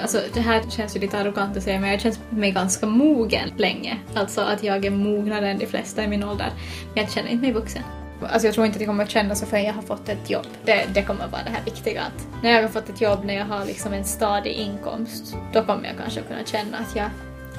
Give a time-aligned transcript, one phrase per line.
[0.00, 3.50] Alltså det här känns ju lite arrogant att säga men jag känns mig ganska mogen
[3.56, 3.98] länge.
[4.14, 6.52] Alltså att jag är mognare än de flesta i min ålder.
[6.94, 7.82] Men jag känner inte mig vuxen.
[8.22, 10.30] Alltså jag tror inte att jag kommer att känna så förrän jag har fått ett
[10.30, 10.46] jobb.
[10.64, 13.24] Det, det kommer att vara det här viktiga att när jag har fått ett jobb,
[13.24, 17.10] när jag har liksom en stadig inkomst, då kommer jag kanske kunna känna att jag,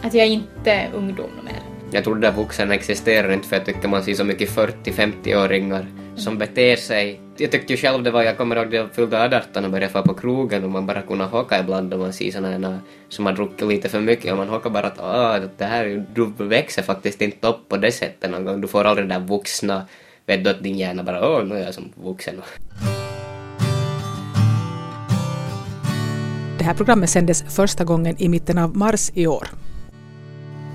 [0.01, 1.61] att jag inte är ungdom mer.
[1.91, 5.85] Jag tror att vuxen existerar inte för jag tycker man ser så mycket 40-50-åringar
[6.15, 7.21] som beter sig.
[7.41, 9.93] Jag tyckte ju själv det var, jag kommer ihåg när jag fyllde 18 och började
[9.93, 13.33] få på krogen och man bara kunde hocka ibland och man ser sådana som har
[13.33, 17.21] druckit lite för mycket och man hockar bara att ah, det här, du växer faktiskt
[17.21, 18.61] inte upp på det sättet någon gång.
[18.61, 19.87] Du får aldrig det där vuxna,
[20.25, 22.41] vet du att din hjärna bara åh, nu är jag som vuxen.
[26.57, 29.47] Det här programmet sändes första gången i mitten av mars i år.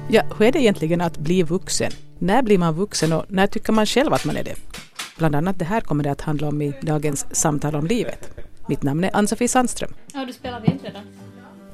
[0.09, 1.93] Ja, hur är det egentligen att bli vuxen?
[2.19, 4.55] När blir man vuxen och när tycker man själv att man är det?
[5.19, 8.31] Bland annat det här kommer det att handla om i dagens samtal om livet.
[8.69, 9.95] Mitt namn är Ann-Sofie Sandström.
[10.13, 11.03] Ja, du spelar in redan.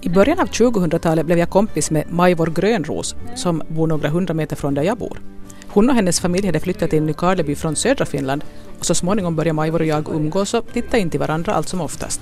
[0.01, 4.57] I början av 2000-talet blev jag kompis med Majvor Grönros som bor några hundra meter
[4.57, 5.21] från där jag bor.
[5.69, 8.45] Hon och hennes familj hade flyttat till Nykarleby från södra Finland
[8.79, 11.81] och så småningom började Majvor och jag umgås och titta in till varandra allt som
[11.81, 12.21] oftast.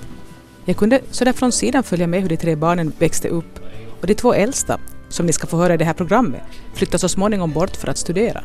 [0.65, 3.59] Jag kunde sådär från sidan följa med hur de tre barnen växte upp
[4.01, 6.41] och de två äldsta, som ni ska få höra i det här programmet,
[6.73, 8.43] flyttade så småningom bort för att studera.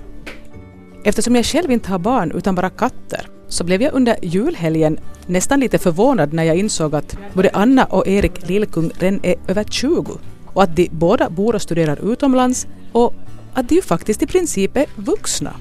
[1.06, 5.60] Eftersom jag själv inte har barn utan bara katter så blev jag under julhelgen nästan
[5.60, 10.18] lite förvånad när jag insåg att både Anna och Erik Lillkung redan är över 20
[10.46, 13.14] och att de båda bor och studerar utomlands och
[13.54, 15.54] att de ju faktiskt i princip är vuxna.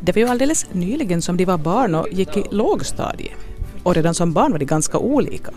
[0.00, 3.30] Det var ju alldeles nyligen som de var barn och gick i lågstadie.
[3.82, 5.50] Och redan som barn var de ganska olika.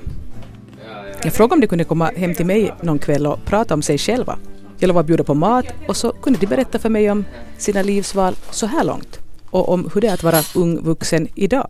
[1.23, 3.97] Jag frågade om de kunde komma hem till mig någon kväll och prata om sig
[3.97, 4.37] själva.
[4.81, 7.25] Jag lovade bjuda på mat och så kunde de berätta för mig om
[7.57, 11.67] sina livsval så här långt och om hur det är att vara ung vuxen idag.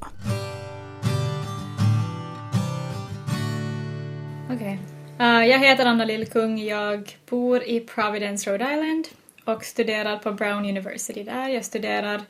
[4.51, 4.79] Okej.
[5.19, 6.59] Uh, jag heter Anna Lillkung.
[6.59, 9.07] Jag bor i Providence, Rhode Island
[9.45, 11.49] och studerar på Brown University där.
[11.49, 12.21] Jag studerar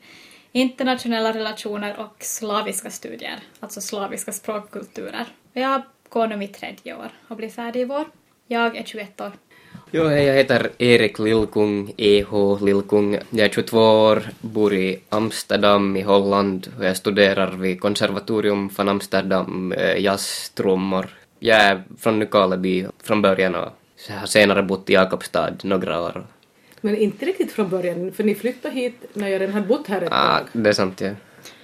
[0.52, 5.26] internationella relationer och slaviska studier, alltså slaviska språkkulturer.
[5.52, 8.04] Jag går nu mitt tredje år och blir färdig i vår.
[8.46, 9.32] Jag är 21 år.
[9.92, 13.18] Jo, hej, jag heter Erik Lilkung, EH Lilkung.
[13.30, 18.88] Jag är 22 år, bor i Amsterdam i Holland och jag studerar vid Konservatorium från
[18.88, 21.06] Amsterdam, eh, jazztrummor.
[21.38, 23.68] Jag är från Nykarleby från början och
[24.20, 26.26] har senare bott i Jakobstad några år.
[26.80, 30.02] Men inte riktigt från början, för ni flyttade hit när jag redan hade bott här
[30.02, 30.46] ett Ah, tag.
[30.52, 31.10] det är sant, ja.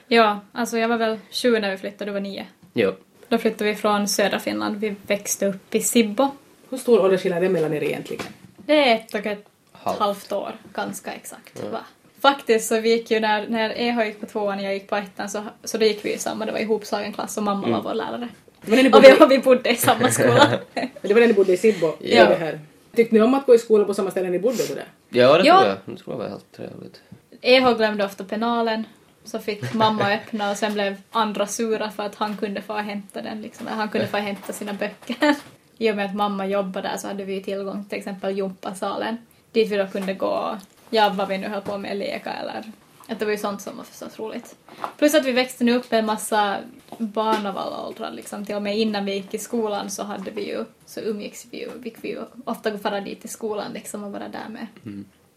[0.08, 2.46] Ja, alltså jag var väl 20 när vi flyttade, du var 9.
[2.74, 2.92] Jo.
[3.28, 4.76] Då flyttade vi från södra Finland.
[4.76, 6.28] Vi växte upp i Sibbo.
[6.70, 8.24] Hur stor åldersskillnad är det mellan er egentligen?
[8.56, 9.98] Det är ett och ett Halvt.
[9.98, 11.62] halvt år, ganska exakt.
[11.72, 11.80] Va?
[12.20, 14.96] Faktiskt så vi gick ju när, när EH gick på tvåan och jag gick på
[14.96, 17.82] ettan så, så då gick vi i samma, det var ihopslagen klass och mamma var
[17.82, 18.28] vår lärare.
[18.60, 20.58] Men ni Och bodde, vi, och vi bodde i samma skola.
[21.02, 21.92] det var när ni bodde i Sibbo?
[22.00, 22.28] Ja.
[22.28, 22.60] Det här.
[22.96, 24.56] Tyckte ni om att gå i skola på samma ställe ni bodde?
[24.56, 24.84] Sådär?
[25.08, 25.56] Ja, det Ja.
[25.58, 25.76] tror jag.
[25.84, 27.00] Det tror jag var helt trevligt.
[27.42, 28.84] EH glömde ofta penalen.
[29.24, 33.22] Så fick mamma öppna och sen blev andra sura för att han kunde få hämta
[33.22, 33.42] den.
[33.42, 33.66] Liksom.
[33.66, 35.34] Han kunde få hämta sina böcker.
[35.78, 39.16] I och med att mamma jobbade där så hade vi ju tillgång till exempel gympasalen.
[39.52, 40.56] Dit vi då kunde gå och
[40.90, 42.64] ja, vad vi nu höll på med, leka eller...
[43.08, 44.56] Att det var ju sånt som var förstås roligt.
[44.98, 46.56] Plus att vi växte nu upp med en massa
[46.98, 48.10] barn av alla åldrar.
[48.10, 48.46] Liksom.
[48.46, 51.60] Till och med innan vi gick i skolan så hade vi ju, så umgicks vi
[51.60, 54.66] ju, fick vi ju ofta fara dit till skolan liksom och vara där med.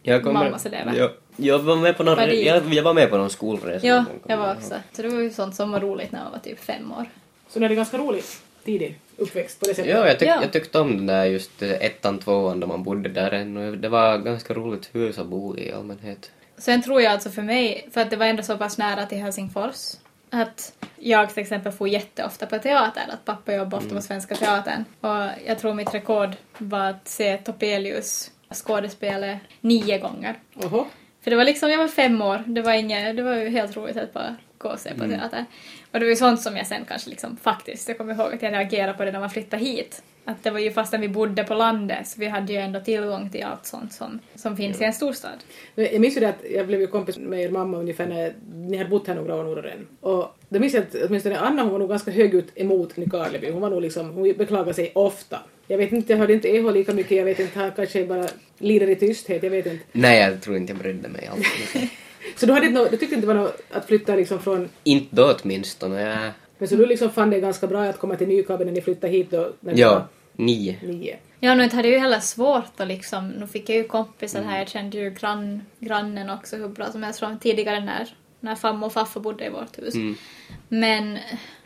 [0.02, 0.94] Jag Mammas elever.
[0.94, 3.86] Jag, jag, var med på någon, jag, jag var med på någon skolresa.
[3.86, 4.74] Ja, jag var kommer också.
[4.92, 7.06] Så det var ju sånt som var roligt när man var typ fem år.
[7.48, 9.90] Så ni hade ganska roligt tidig uppväxt på det sättet?
[9.90, 10.42] Ja, jag, tyck, Ja.
[10.42, 13.78] jag tyckte om den där just eh, ettan, tvåan då man bodde där än och
[13.78, 16.30] det var ganska roligt hus att bo i allmänhet.
[16.58, 19.18] Sen tror jag alltså för mig, för att det var ändå så pass nära till
[19.18, 19.94] Helsingfors,
[20.30, 24.84] att jag till exempel får jätteofta på teater, att pappa jobbar ofta på Svenska Teatern.
[25.00, 30.34] Och jag tror mitt rekord var att se Topelius skådespelet nio gånger.
[30.54, 30.86] Oho.
[31.22, 33.76] För det var liksom, jag var fem år, det var inget, det var ju helt
[33.76, 35.44] roligt att bara gå och se på teater.
[35.92, 38.42] Och det var ju sånt som jag sen kanske liksom faktiskt, jag kommer ihåg att
[38.42, 40.02] jag reagerade på det när man flyttade hit.
[40.24, 43.30] Att det var ju fastän vi bodde på landet så vi hade ju ändå tillgång
[43.30, 45.38] till allt sånt som, som finns i en storstad.
[45.74, 48.76] Jag minns ju det att jag blev ju kompis med er mamma ungefär när ni
[48.76, 49.86] hade bott här några år redan.
[50.00, 53.50] Och då minns jag att åtminstone Anna hon var nog ganska högljutt emot Nykarleby.
[53.50, 55.38] Hon var nog liksom, hon beklagade sig ofta.
[55.66, 58.28] Jag vet inte, jag hörde inte EH lika mycket, jag vet inte, han kanske bara
[58.58, 59.84] lider i tysthet, jag vet inte.
[59.92, 61.46] Nej, jag tror inte jag brydde mig alls.
[62.36, 65.16] Så du, hade inte du tyckte inte det var något att flytta liksom från, inte
[65.16, 66.00] då åtminstone.
[66.00, 68.80] Ja, men så du liksom fann det ganska bra att komma till Nykarleby när ni
[68.80, 69.52] flyttade hit då?
[69.60, 70.78] När ja var nio.
[70.82, 71.16] nio?
[71.40, 74.58] Ja, nu hade jag ju heller svårt att liksom, nu fick jag ju kompisar här,
[74.58, 78.08] jag kände ju grann, grannen också hur bra som helst från tidigare när,
[78.40, 79.94] när farmor och farfar bodde i vårt hus.
[80.68, 81.18] Men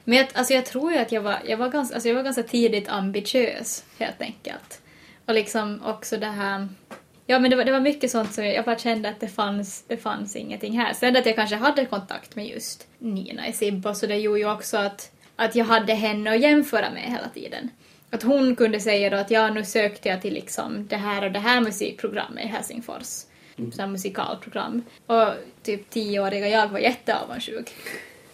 [0.04, 2.22] Men jag, alltså jag tror ju att jag var, jag, var ganska, alltså jag var
[2.22, 4.80] ganska tidigt ambitiös, helt enkelt.
[5.26, 6.68] Och liksom också det här...
[7.26, 9.84] Ja, men det var, det var mycket sånt som jag, bara kände att det fanns,
[9.88, 10.92] det fanns ingenting här.
[10.92, 14.50] Sen att jag kanske hade kontakt med just Nina i Sibbo, så det gjorde ju
[14.50, 17.70] också att, att jag hade henne att jämföra med hela tiden.
[18.10, 21.32] Att hon kunde säga då att ja, nu sökte jag till liksom det här och
[21.32, 23.24] det här musikprogrammet i Helsingfors.
[23.58, 23.92] Mm.
[23.92, 24.82] musikalprogram.
[25.06, 25.28] Och
[25.62, 27.74] typ tioåriga jag var jätteavundsjuk.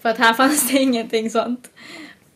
[0.01, 1.71] För att här fanns det ingenting sånt.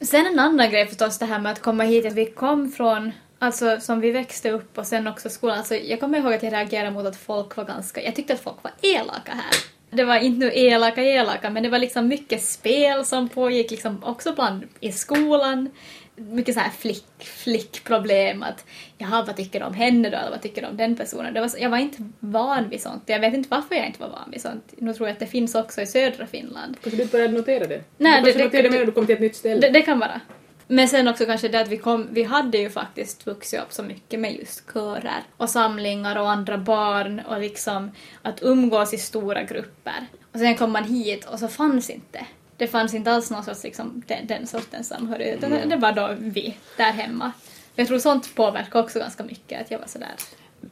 [0.01, 3.13] Sen en annan grej förstås det här med att komma hit, att vi kom från
[3.45, 5.59] Alltså som vi växte upp och sen också skolan.
[5.59, 8.03] Alltså, jag kommer ihåg att jag reagerade mot att folk var ganska...
[8.03, 9.55] Jag tyckte att folk var elaka här.
[9.91, 14.05] Det var inte nu elaka elaka men det var liksom mycket spel som pågick liksom
[14.05, 15.71] också bland i skolan
[16.17, 18.65] mycket så här flick, flickproblem att
[18.99, 21.35] jaha, vad tycker du om henne då, eller vad tycker du om den personen?
[21.35, 23.03] Det var jag var inte van vid sånt.
[23.07, 24.75] Jag vet inte varför jag inte var van vid sånt.
[24.77, 26.77] Nu tror jag att det finns också i södra Finland.
[26.83, 27.83] Kanske du inte började notera det?
[27.99, 29.61] Nej, du det, noterade det, när du kom till ett nytt ställe?
[29.61, 30.21] Det, det, kan vara.
[30.75, 33.83] Men sen också kanske det att vi kom, vi hade ju faktiskt vuxit upp så
[33.83, 37.91] mycket med just körer och samlingar och andra barn och liksom
[38.23, 40.07] att umgås i stora grupper.
[40.33, 42.27] Och sen kom man hit och så fanns inte
[42.57, 45.69] det fanns inte alls någon sorts liksom, den, den sortens samhörighet, utan mm.
[45.69, 47.33] det var då vi där hemma.
[47.75, 50.15] Jag tror sånt påverkar också ganska mycket, att jag var sådär.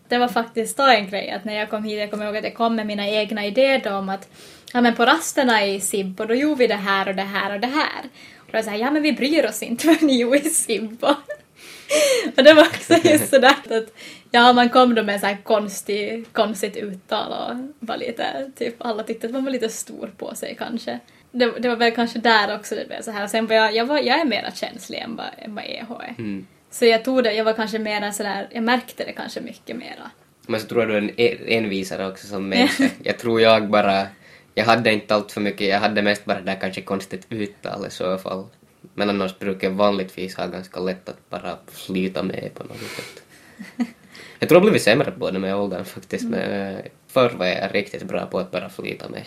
[0.09, 2.45] Det var faktiskt då en grej att när jag kom hit, jag kommer ihåg att
[2.45, 4.29] jag kom med mina egna idéer då om att
[4.73, 7.61] ja men på rasterna i Sibbo då gjorde vi det här och det här och
[7.61, 8.03] det här.
[8.53, 11.07] Och då sa ja men vi bryr oss inte vad ni gjorde i Sibbo.
[12.37, 13.95] och det var också just sådär att
[14.31, 17.57] ja, man kom då med så här konstig, konstigt uttal och
[17.89, 21.01] var lite, typ alla tyckte att man var lite stor på sig kanske
[21.33, 23.27] det, det, var väl kanske där också det blev så här.
[23.27, 26.15] sen var jag, jag, var, jag är mera känslig än vad, än vad EH är.
[26.19, 26.47] Mm.
[26.71, 30.11] Så jag tog det, jag var kanske mera sådär, jag märkte det kanske mycket mera.
[30.47, 32.85] Men så tror jag du är en e- envisare också som människa.
[33.03, 34.07] jag tror jag bara,
[34.55, 37.91] jag hade inte allt för mycket, jag hade mest bara där kanske konstigt uttal i
[37.91, 38.47] så fall.
[38.95, 43.23] Men annars brukar jag vanligtvis ha ganska lätt att bara flyta med på något sätt.
[44.39, 46.41] Jag tror jag blivit sämre på det med åldern faktiskt, mm.
[46.41, 49.23] men förr var jag riktigt bra på att bara flyta med.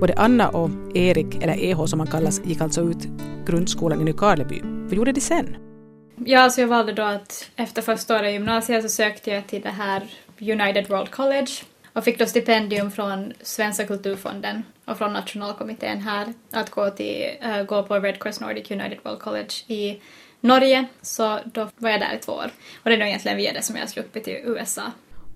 [0.00, 3.08] Både Anna och Erik, eller EH som han kallas, gick alltså ut
[3.46, 4.60] grundskolan i Nykarleby.
[4.62, 5.56] Vad gjorde de sen?
[6.16, 9.62] Ja, alltså jag valde då att efter första året i gymnasiet så sökte jag till
[9.62, 10.02] det här
[10.40, 11.50] United World College
[11.92, 17.62] och fick då stipendium från Svenska kulturfonden och från nationalkommittén här att gå, till, uh,
[17.62, 20.00] gå på Red Cross Nordic United World College i
[20.40, 22.50] Norge, så då var jag där i två år.
[22.82, 24.82] Och det är nog egentligen via det som jag har sluppit till USA.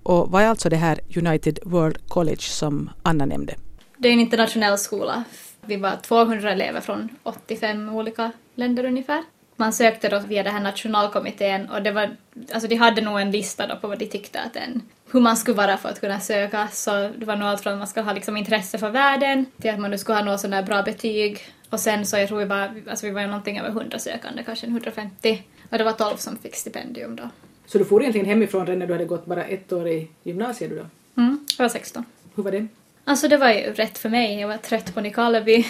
[0.03, 3.55] Och vad är alltså det här United World College som Anna nämnde?
[3.97, 5.25] Det är en internationell skola.
[5.61, 9.23] Vi var 200 elever från 85 olika länder ungefär.
[9.57, 12.17] Man sökte då via den här nationalkommittén och det var,
[12.53, 15.37] alltså de hade nog en lista då på vad de tyckte att en, hur man
[15.37, 16.69] skulle vara för att kunna söka.
[16.69, 19.71] Så det var nog allt från att man ska ha liksom intresse för världen till
[19.71, 21.41] att man nu skulle ha något sådär bra betyg.
[21.71, 24.67] Och sen så jag tror vi var, alltså vi var någonting över 100 sökande, kanske
[24.67, 25.43] 150.
[25.71, 27.31] Och det var 12 som fick stipendium då.
[27.67, 30.71] Så du får egentligen hemifrån redan när du hade gått bara ett år i gymnasiet
[30.71, 30.87] då?
[31.23, 32.05] Mm, jag var 16.
[32.35, 32.67] Hur var det?
[33.05, 34.41] Alltså det var ju rätt för mig.
[34.41, 35.67] Jag var trött på Nykarleby.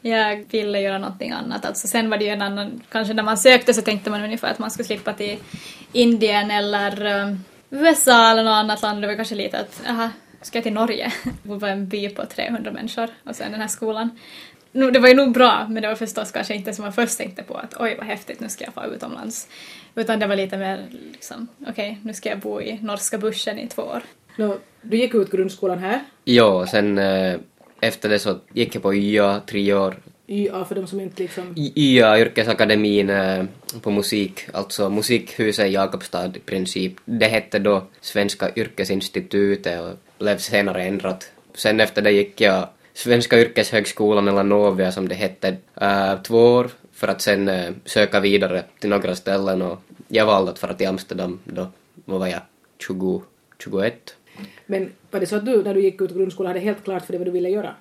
[0.00, 1.64] Jag ville göra någonting annat.
[1.64, 4.48] Alltså sen var det ju en annan, kanske när man sökte så tänkte man ungefär
[4.48, 5.38] att man skulle slippa till
[5.92, 9.02] Indien eller um, USA eller något annat land.
[9.02, 10.10] Det var kanske lite att, aha,
[10.42, 11.12] ska jag till Norge?
[11.42, 14.10] Det var en by på 300 människor och sen den här skolan.
[14.72, 17.42] Det var ju nog bra, men det var förstås kanske inte som man först tänkte
[17.42, 19.48] på att oj vad häftigt, nu ska jag få utomlands.
[19.94, 23.58] Utan det var lite mer liksom, okej, okay, nu ska jag bo i norska bussen
[23.58, 24.02] i två år.
[24.36, 26.00] No, du gick ut grundskolan här?
[26.24, 27.36] Ja, sen äh,
[27.80, 29.96] efter det så gick jag på YA tre år.
[30.34, 31.54] YA för de som inte liksom...
[31.56, 33.44] YA, Yrkesakademin äh,
[33.82, 36.92] på musik, alltså musikhuset i Jakobstad i princip.
[37.04, 41.30] Det hette då Svenska yrkesinstitutet och blev senare ändrat.
[41.54, 46.70] Sen efter det gick jag Svenska yrkeshögskolan eller Novia som det hette, äh, två år
[46.92, 50.88] för att sen äh, söka vidare till några ställen och jag valde att fara till
[50.88, 52.40] Amsterdam då, då var jag
[52.78, 53.22] 20,
[53.64, 54.16] 21.
[54.66, 57.12] Men var det så att du när du gick ut grundskolan hade helt klart för
[57.12, 57.74] dig vad du ville göra?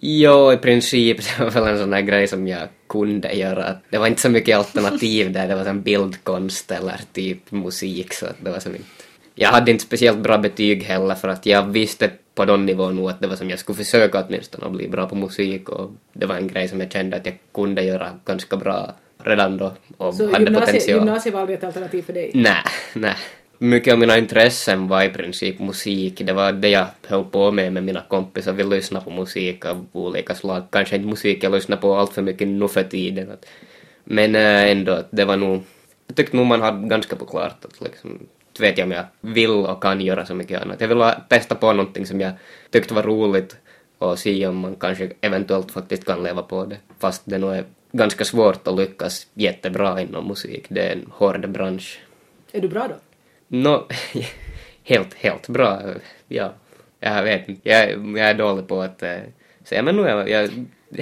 [0.00, 1.18] Jo, i princip.
[1.38, 3.76] Det var väl en sån där grej som jag kunde göra.
[3.90, 5.48] Det var inte så mycket alternativ där.
[5.48, 8.88] Det var som bildkonst eller typ musik så det var som inte...
[9.34, 13.10] Jag hade inte speciellt bra betyg heller för att jag visste på den nivån nog
[13.10, 16.26] att det var som jag skulle försöka åtminstone att bli bra på musik och det
[16.26, 20.14] var en grej som jag kände att jag kunde göra ganska bra redan då och
[20.14, 20.80] så hade gymnasie, potential.
[20.80, 22.30] Så gymnasiet var aldrig ett alternativ för dig?
[22.34, 22.62] Nej,
[22.94, 23.14] nej
[23.58, 26.22] mycket av mina intressen var i princip musik.
[26.24, 28.52] Det var det jag höll på med med mina kompisar.
[28.52, 30.62] Vi lyssnade på musik av olika slag.
[30.70, 33.32] Kanske inte musik jag lyssnar på allt för mycket nu för tiden.
[34.04, 35.62] Men eh, ändå, det var nog...
[36.06, 38.18] Jag tyckte nog man hade ganska på klart att liksom,
[38.58, 40.80] vet jag om jag vill och kan göra så mycket annat.
[40.80, 42.32] Jag ville testa på någonting som jag
[42.70, 43.56] tyckte var roligt
[43.98, 46.76] och se om man kanske eventuellt faktiskt kan leva på det.
[46.98, 50.66] Fast det nog är ganska svårt att lyckas jättebra inom musik.
[50.68, 52.00] Det är en hård bransch.
[52.52, 52.94] Är du bra då?
[53.48, 53.86] Nå,
[54.84, 55.82] helt, helt bra.
[56.28, 56.52] Ja,
[57.00, 57.68] jag vet inte.
[57.68, 59.16] Jag, jag är dålig på att äh,
[59.64, 60.50] säga, men nu är jag,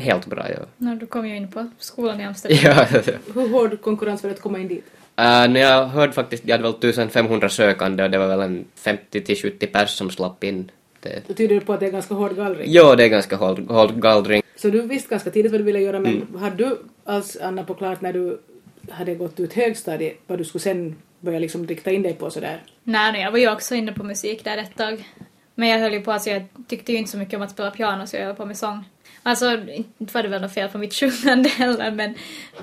[0.01, 0.51] helt bra.
[0.51, 0.67] Ja.
[0.77, 2.59] No, du kom ju in på skolan i Amsterdam.
[2.65, 3.01] ja.
[3.35, 4.85] Hur hård konkurrens var det att komma in dit?
[5.21, 8.65] Uh, när jag hörde faktiskt, jag hade väl 1500 sökande och det var väl en
[8.75, 10.71] 50 till 70 pers som slapp in.
[11.01, 11.23] Det.
[11.27, 12.67] Då tyder det på att det är ganska hård gallring.
[12.69, 14.43] Jo, det är ganska hård, hård gallring.
[14.57, 16.43] Så du visste ganska tidigt vad du ville göra, men mm.
[16.43, 18.41] hade du alls, Anna, på klart när du
[18.91, 22.63] hade gått ut högstadiet vad du skulle sen börja liksom rikta in dig på sådär?
[22.85, 25.05] Nej, nej, jag var ju också inne på musik där ett tag.
[25.55, 27.71] Men jag höll ju på, alltså jag tyckte ju inte så mycket om att spela
[27.71, 28.85] piano så jag höll på med sång.
[29.23, 29.59] Alltså,
[29.99, 32.15] inte var det väl något fel på mitt sjungande heller, men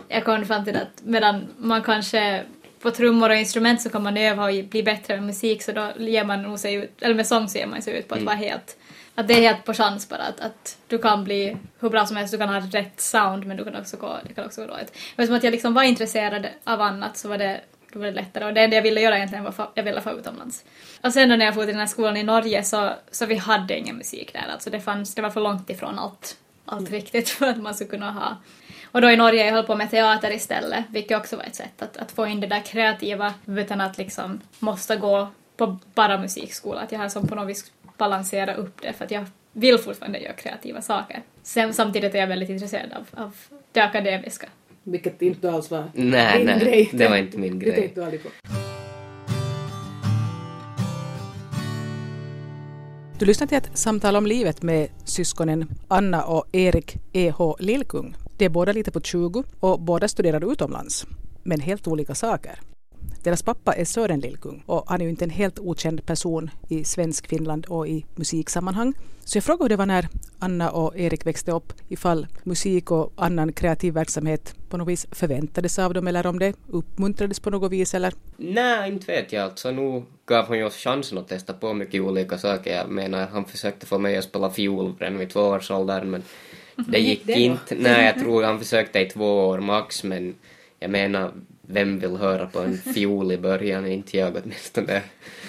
[0.07, 2.43] jag kom fram till att medan man kanske
[2.81, 5.91] på trummor och instrument så kan man öva och bli bättre med musik så då
[5.97, 8.21] ger man nog sig ut, eller med sång så ger man sig ut på att
[8.21, 8.25] mm.
[8.25, 8.77] vara helt
[9.19, 12.17] att det är helt på chans bara att, att du kan bli hur bra som
[12.17, 14.67] helst, du kan ha rätt sound men du kan också gå, det kan också gå
[14.67, 14.97] dåligt.
[15.15, 17.61] Men som att jag liksom var intresserad av annat så var det,
[17.93, 20.01] då var det lättare och det enda jag ville göra egentligen var att jag ville
[20.01, 20.65] få utomlands.
[21.03, 23.36] Och sen då när jag for till den här skolan i Norge så, så vi
[23.36, 26.91] hade ingen musik där, alltså det fanns, det var för långt ifrån allt, allt mm.
[26.91, 28.38] riktigt för att man skulle kunna ha
[28.91, 31.81] och då i Norge jag höll på med teater istället, vilket också var ett sätt
[31.81, 35.27] att, att få in det där kreativa utan att liksom måste gå
[35.58, 36.81] på bara musikskola.
[36.81, 40.19] Att jag har som på något vis balansera upp det för att jag vill fortfarande
[40.19, 41.22] göra kreativa saker.
[41.43, 43.38] Sen, samtidigt är jag väldigt intresserad av, av
[43.72, 44.48] det akademiska.
[44.83, 46.89] Vilket inte alls var nej, din nej, grej.
[46.93, 47.71] det var inte min grej.
[47.71, 48.29] Det tänkte du aldrig på.
[53.19, 57.57] Du lyssnar till ett samtal om livet med syskonen Anna och Erik E.H.
[57.59, 58.15] Lillkung.
[58.38, 61.07] De är båda lite på 20 och båda studerar utomlands,
[61.43, 62.59] men helt olika saker.
[63.24, 66.84] Deras pappa är Sören Lillkung och han är ju inte en helt okänd person i
[66.84, 68.94] svensk Finland och i musiksammanhang.
[69.24, 70.08] Så jag frågade hur det var när
[70.39, 75.79] Anna och Erik växte upp, ifall musik och annan kreativ verksamhet på något vis förväntades
[75.79, 78.13] av dem eller om det uppmuntrades på något vis eller?
[78.38, 79.44] Nej, inte vet jag.
[79.44, 82.75] Alltså nu gav hon ju oss chansen att testa på mycket olika saker.
[82.75, 86.24] Jag menar, han försökte få mig att spela fiol redan vid tvåårsåldern men
[86.75, 87.75] det gick det inte.
[87.75, 90.36] Nej, jag tror han försökte i två år max men
[90.79, 91.32] jag menar,
[91.71, 93.88] vem vill höra på en fiol i början?
[93.88, 95.01] Inte jag åtminstone.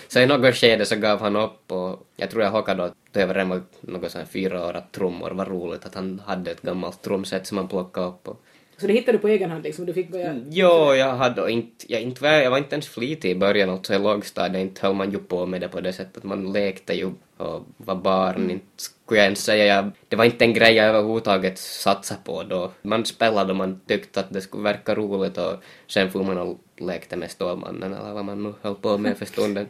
[0.08, 3.20] Så i något skede så gav han upp och jag tror jag hockade då, då
[3.20, 6.62] jag var redan något sånt fyra år att trummor var roligt, att han hade ett
[6.62, 8.42] gammalt trumset som man plockade upp och
[8.80, 9.86] så det hittade du på egen hand liksom?
[9.86, 10.30] Du fick börja...
[10.30, 13.70] Mm, jo, jag hade inte, jag, inte var, jag var inte ens flitig i början,
[13.70, 16.94] alltså i lågstadiet inte höll man ju på med det på det sättet, man lekte
[16.94, 17.10] ju
[17.40, 18.50] och var barn, mm.
[18.50, 22.42] inte skulle jag ens säga, jag, det var inte en grej jag överhuvudtaget satsade på
[22.42, 22.70] då.
[22.82, 25.54] Man spelade och man tyckte att det skulle verka roligt och
[25.86, 29.26] sen får man och lekte med Stålmannen eller vad man nu höll på med för
[29.26, 29.66] stunden.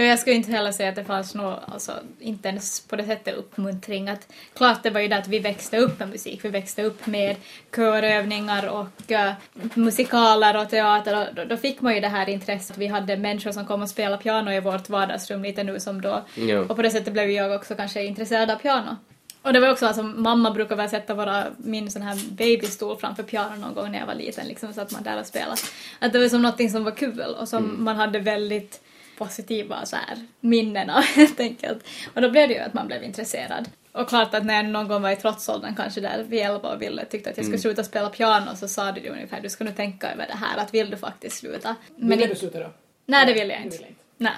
[0.00, 3.04] Ja, jag skulle inte heller säga att det fanns något, alltså, inte ens på det
[3.04, 4.08] sättet uppmuntring.
[4.08, 7.06] Att, klart det var ju det att vi växte upp med musik, vi växte upp
[7.06, 7.36] med
[7.76, 9.32] körövningar och uh,
[9.74, 12.78] musikaler och teater och då, då, fick man ju det här intresset.
[12.78, 16.24] Vi hade människor som kom och spelade piano i vårt vardagsrum lite nu som då.
[16.34, 16.58] Ja.
[16.58, 18.96] Och på det sättet blev jag också kanske intresserad av piano.
[19.42, 23.22] Och det var också alltså, mamma brukar väl sätta våra, min sån här babystol framför
[23.22, 25.60] piano någon gång när jag var liten, liksom så att man där och spelade.
[25.98, 27.84] Att det var som någonting som var kul och som mm.
[27.84, 28.80] man hade väldigt
[29.24, 31.84] positiva så här, minnen av helt enkelt.
[32.14, 33.68] Och då blev det ju att man blev intresserad.
[33.92, 36.82] Och klart att när jag någon gång var i trotsåldern kanske där vid elva och
[36.82, 37.62] ville tyckte att jag skulle mm.
[37.62, 40.74] sluta spela piano så sa du ungefär du ska nu tänka över det här att
[40.74, 41.76] vill du faktiskt sluta.
[41.96, 42.70] Men ville du sluta då?
[43.06, 43.76] Nej det ville jag inte.
[43.76, 43.88] inte.
[44.16, 44.32] Nej.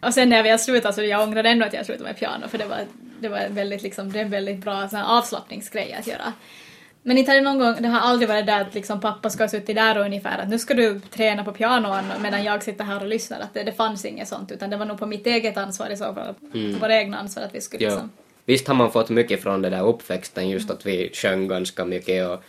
[0.00, 2.48] Och sen när jag väl slutade så jag ångrade ändå att jag slutade med piano
[2.48, 2.80] för det var,
[3.20, 6.32] det var väldigt liksom, det är en väldigt bra sån avslappningsgrej att göra.
[7.08, 9.42] Men inte har det någon gång, det har aldrig varit där att liksom pappa ska
[9.42, 12.84] ha suttit där och ungefär att nu ska du träna på piano medan jag sitter
[12.84, 13.40] här och lyssnar.
[13.40, 15.96] Att det, det fanns inget sånt utan det var nog på mitt eget ansvar i
[15.96, 16.74] så fall, mm.
[16.74, 17.90] på vårt egna ansvar att vi skulle ja.
[17.90, 18.10] liksom...
[18.44, 22.28] Visst har man fått mycket från det där uppväxten just att vi sjöng ganska mycket
[22.28, 22.42] och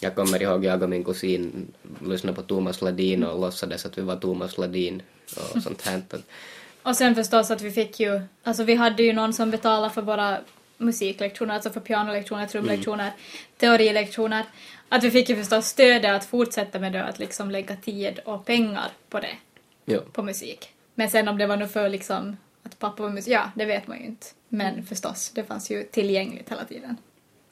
[0.00, 1.72] jag kommer ihåg jag och min kusin
[2.06, 5.02] lyssnade på Thomas Ledin och låtsades att vi var Thomas Ledin
[5.36, 6.02] och sånt här.
[6.82, 10.02] och sen förstås att vi fick ju, alltså vi hade ju någon som betalade för
[10.02, 10.38] våra
[10.78, 13.18] musiklektioner, alltså för pianolektioner, trumlektioner, mm.
[13.56, 14.44] teorilektioner.
[14.88, 18.46] Att vi fick ju förstås stödet att fortsätta med det, att liksom lägga tid och
[18.46, 19.36] pengar på det.
[19.84, 20.00] Ja.
[20.12, 20.68] På musik.
[20.94, 23.86] Men sen om det var nog för liksom att pappa var musik, ja det vet
[23.86, 24.26] man ju inte.
[24.48, 24.86] Men mm.
[24.86, 26.96] förstås, det fanns ju tillgängligt hela tiden.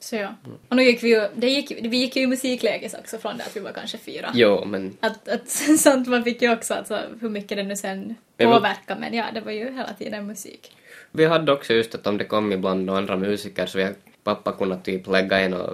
[0.04, 0.34] Så ja.
[0.44, 0.58] Mm.
[0.68, 3.44] Och nu gick vi ju, det gick, vi gick ju i musikläges också från det
[3.44, 4.30] att vi var kanske fyra.
[4.34, 4.96] Jo, men...
[5.00, 9.14] Att, att sånt man fick ju också, alltså hur mycket det nu sen påverkar, men
[9.14, 10.76] ja, det var ju hela tiden musik.
[11.16, 13.88] Vi hade också just att om det kom ibland andra musiker så vi,
[14.24, 15.70] pappa kunde typ lägga in och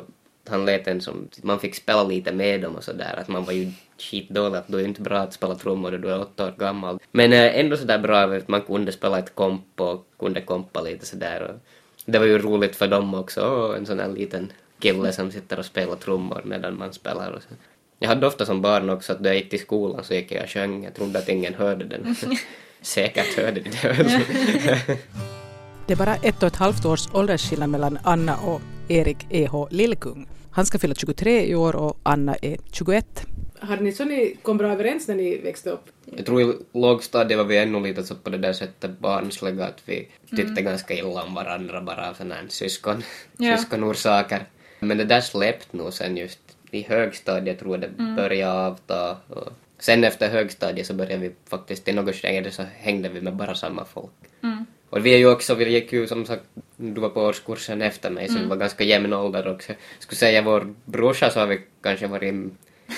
[0.49, 3.53] han lät en som, man fick spela lite med dem och sådär, att man var
[3.53, 6.99] ju skitdålig, att du är inte bra att spela trummor du är åtta år gammal.
[7.13, 11.07] Men eh, ändå sådär bra att man kunde spela ett komp och kunde kompa lite
[11.07, 11.55] sådär och
[12.05, 15.59] det var ju roligt för dem också, Åh, en sån här liten kille som sitter
[15.59, 17.33] och spelar trummor medan man spelar.
[17.33, 17.49] Och så.
[17.99, 20.43] Jag hade ofta som barn också att då jag gick till skolan så gick jag
[20.43, 20.85] och sjöng.
[20.85, 22.17] Jag trodde att ingen hörde den.
[22.83, 24.85] Säkert hörde de det.
[25.87, 29.69] Det är bara ett och ett halvt års åldersskillnad mellan Anna och Erik E.H.
[29.71, 30.29] Lillkung.
[30.51, 33.27] Han ska fylla 23 i år och Anna är 21.
[33.61, 35.85] Hade ni så ni kom bra överens när ni växte upp?
[36.17, 39.83] Jag tror i lågstadiet var vi ännu lite så på det där sättet barnsliga att
[39.85, 43.03] vi tyckte ganska illa om varandra bara av sådana här syskon,
[43.37, 43.57] Ja.
[43.57, 44.45] syskonorsaker.
[44.81, 46.39] Men det där släppte nog sen just
[46.71, 49.17] i högstadiet tror jag det började avta.
[49.29, 49.49] Och
[49.81, 53.55] sen efter högstadiet så började vi faktiskt i något skede så hängde vi med bara
[53.55, 54.13] samma folk.
[54.91, 56.45] Och vi är ju också, vi gick ju som sagt,
[56.77, 59.73] du var på årskursen efter mig så vi var ganska jämn ålder också.
[59.73, 62.35] Jag skulle säga vår brorsa så har vi kanske varit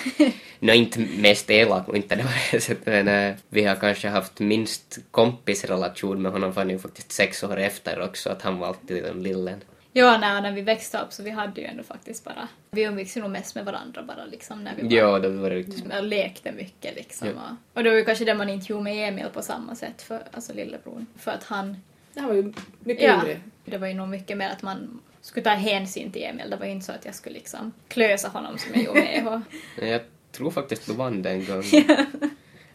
[0.59, 4.09] Nå inte mest elak och inte det var det sättet, men eh, vi har kanske
[4.09, 8.43] haft minst kompisrelation med honom för han är ju faktiskt sex år efter också, att
[8.43, 9.61] han var alltid den lillen.
[9.95, 12.49] Ja, nej, när vi växte upp så vi hade ju ändå faktiskt bara...
[12.71, 14.91] Vi umgicks ju nog mest med varandra bara liksom när vi var...
[14.93, 17.29] Ja, det var riktigt och lekte mycket liksom.
[17.29, 17.35] Ja.
[17.73, 20.03] Och, och det var ju kanske det man inte gjorde med Emil på samma sätt,
[20.03, 21.07] för, alltså lillebror.
[21.19, 21.77] För att han...
[22.15, 23.41] Det här var ju mycket Ja, yngre.
[23.65, 26.51] det var ju nog mycket mer att man skulle ta hänsyn till Emil.
[26.51, 29.43] Det var ju inte så att jag skulle liksom klösa honom som jag gjorde med
[29.79, 29.87] EH.
[29.89, 30.01] Jag
[30.33, 31.63] tror faktiskt du vann den gången.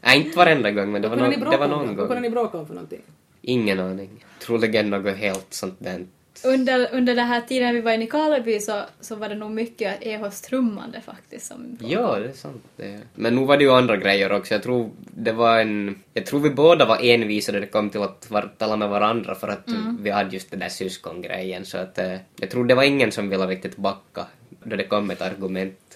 [0.02, 2.22] Nej, inte varenda gång, men det var, no- det var någon Vad kunde gång.
[2.22, 3.02] ni bråka om för någonting?
[3.42, 4.26] Ingen aning.
[4.40, 6.06] Troligen något helt sånt där.
[6.44, 9.98] Under, under den här tiden vi var i Nykarleby så, så var det nog mycket
[10.02, 12.64] EHs trummande faktiskt som Ja, det är sant.
[12.76, 13.00] Det.
[13.16, 14.54] Men nu var det ju andra grejer också.
[14.54, 16.04] Jag tror det var en...
[16.14, 19.36] Jag tror vi båda var envisa när det kom till att var, tala med varandra
[19.36, 21.66] för att vi hade just den där syskongrejen.
[21.66, 24.26] Så att eh, jag tror det var ingen som ville riktigt backa
[24.64, 25.87] då det kom ett argument.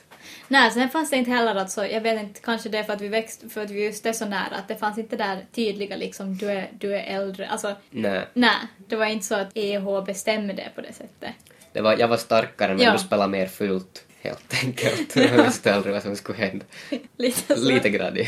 [0.51, 2.93] Nej, sen fanns det inte heller att så, jag vet inte, kanske det är för
[2.93, 5.45] att vi växte, för att vi just är så nära, att det fanns inte där
[5.51, 8.55] tydliga liksom, du är, du är äldre, alltså, Nej, nej,
[8.87, 11.31] det var inte så att EH bestämde det på det sättet.
[11.73, 12.91] det var, jag var starkare men Ja.
[12.91, 15.15] du spelade mer fult helt enkelt.
[15.15, 16.65] Jag visste aldrig vad som skulle hända.
[17.17, 17.67] Lite så.
[17.69, 18.27] Lite gradig.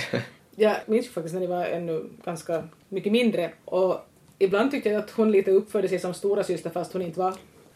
[0.55, 5.11] Jag minns faktiskt när ni var ännu ganska mycket mindre och ibland tyckte jag att
[5.11, 7.33] hon lite uppförde sig som stora syster fast hon inte var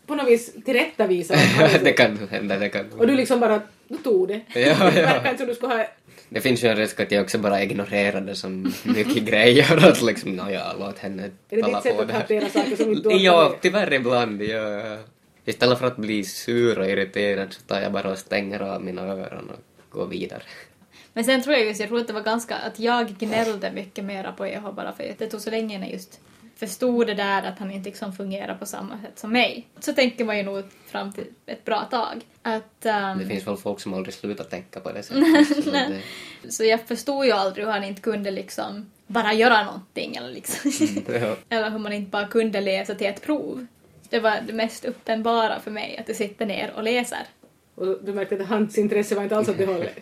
[0.07, 1.37] på något vis tillrättavisad.
[1.83, 4.41] det kan nog hända, det kan nog Och du liksom bara, du tog det.
[4.53, 4.91] Ja, ja.
[4.91, 5.85] Det verkar inte som du skulle ha...
[6.29, 10.35] Det finns ju en risk att jag också bara ignorerade som mycket grejer att liksom,
[10.35, 13.09] nåja, låt henne Är det tala ditt sätt på att det hantera saker som inte
[13.13, 14.97] Ja, tyvärr ibland, ja.
[15.45, 19.01] Istället för att bli sur och irriterad så tar jag bara och stänger av mina
[19.01, 20.41] öron och går vidare.
[21.13, 24.05] Men sen tror jag just, jag tror att det var ganska, att jag gnällde mycket
[24.05, 26.19] mera på EH bara för att det tog så länge innan just
[26.59, 29.67] förstod det där att han inte liksom fungerar på samma sätt som mig.
[29.79, 32.21] Så tänker man ju nog fram till ett bra tag.
[32.41, 35.63] Att, ehm, Det finns väl folk som aldrig slutar tänka på det sättet.
[35.63, 36.01] så det,
[36.51, 40.71] Så jag förstod ju aldrig hur han inte kunde liksom bara göra någonting eller liksom.
[41.07, 41.35] ja.
[41.49, 43.67] eller hur man inte bara kunde läsa till ett prov.
[44.09, 47.19] Det var det mest uppenbara för mig, att du sitter ner och läser.
[47.75, 49.99] Och du märkte att hans intresse var inte alls åt det hållet.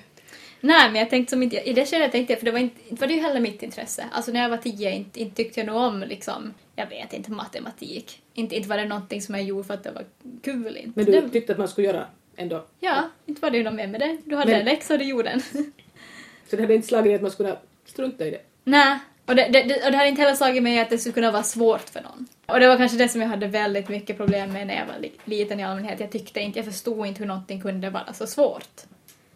[0.66, 2.82] Nej, men jag tänkte som inte, i det skedet tänkte jag, för det var inte,
[2.90, 4.06] inte var det ju heller mitt intresse.
[4.12, 7.32] Alltså när jag var tio, inte, inte tyckte jag nog om liksom, jag vet inte,
[7.32, 8.22] matematik.
[8.34, 10.06] Inte, inte var det någonting som jag gjorde för att det var
[10.44, 10.78] kul.
[10.78, 10.92] Inte.
[10.96, 12.66] Men du tyckte att man skulle göra ändå.
[12.80, 14.18] ja, inte var det ju något mer med det.
[14.26, 15.42] Du hade Men- en läxa och du gjorde den.
[16.50, 18.42] Så det hade inte slagit dig att man skulle strunta i det.
[18.64, 21.14] Nej, och det, det, det, och det hade inte heller slagit mig att det skulle
[21.14, 22.28] kunna vara svårt för någon.
[22.46, 25.00] Och det var kanske det som jag hade väldigt mycket problem med när jag var
[25.00, 26.00] li, liten i allmänhet.
[26.00, 28.82] Jag tyckte inte, jag förstod inte hur någonting kunde vara så svårt.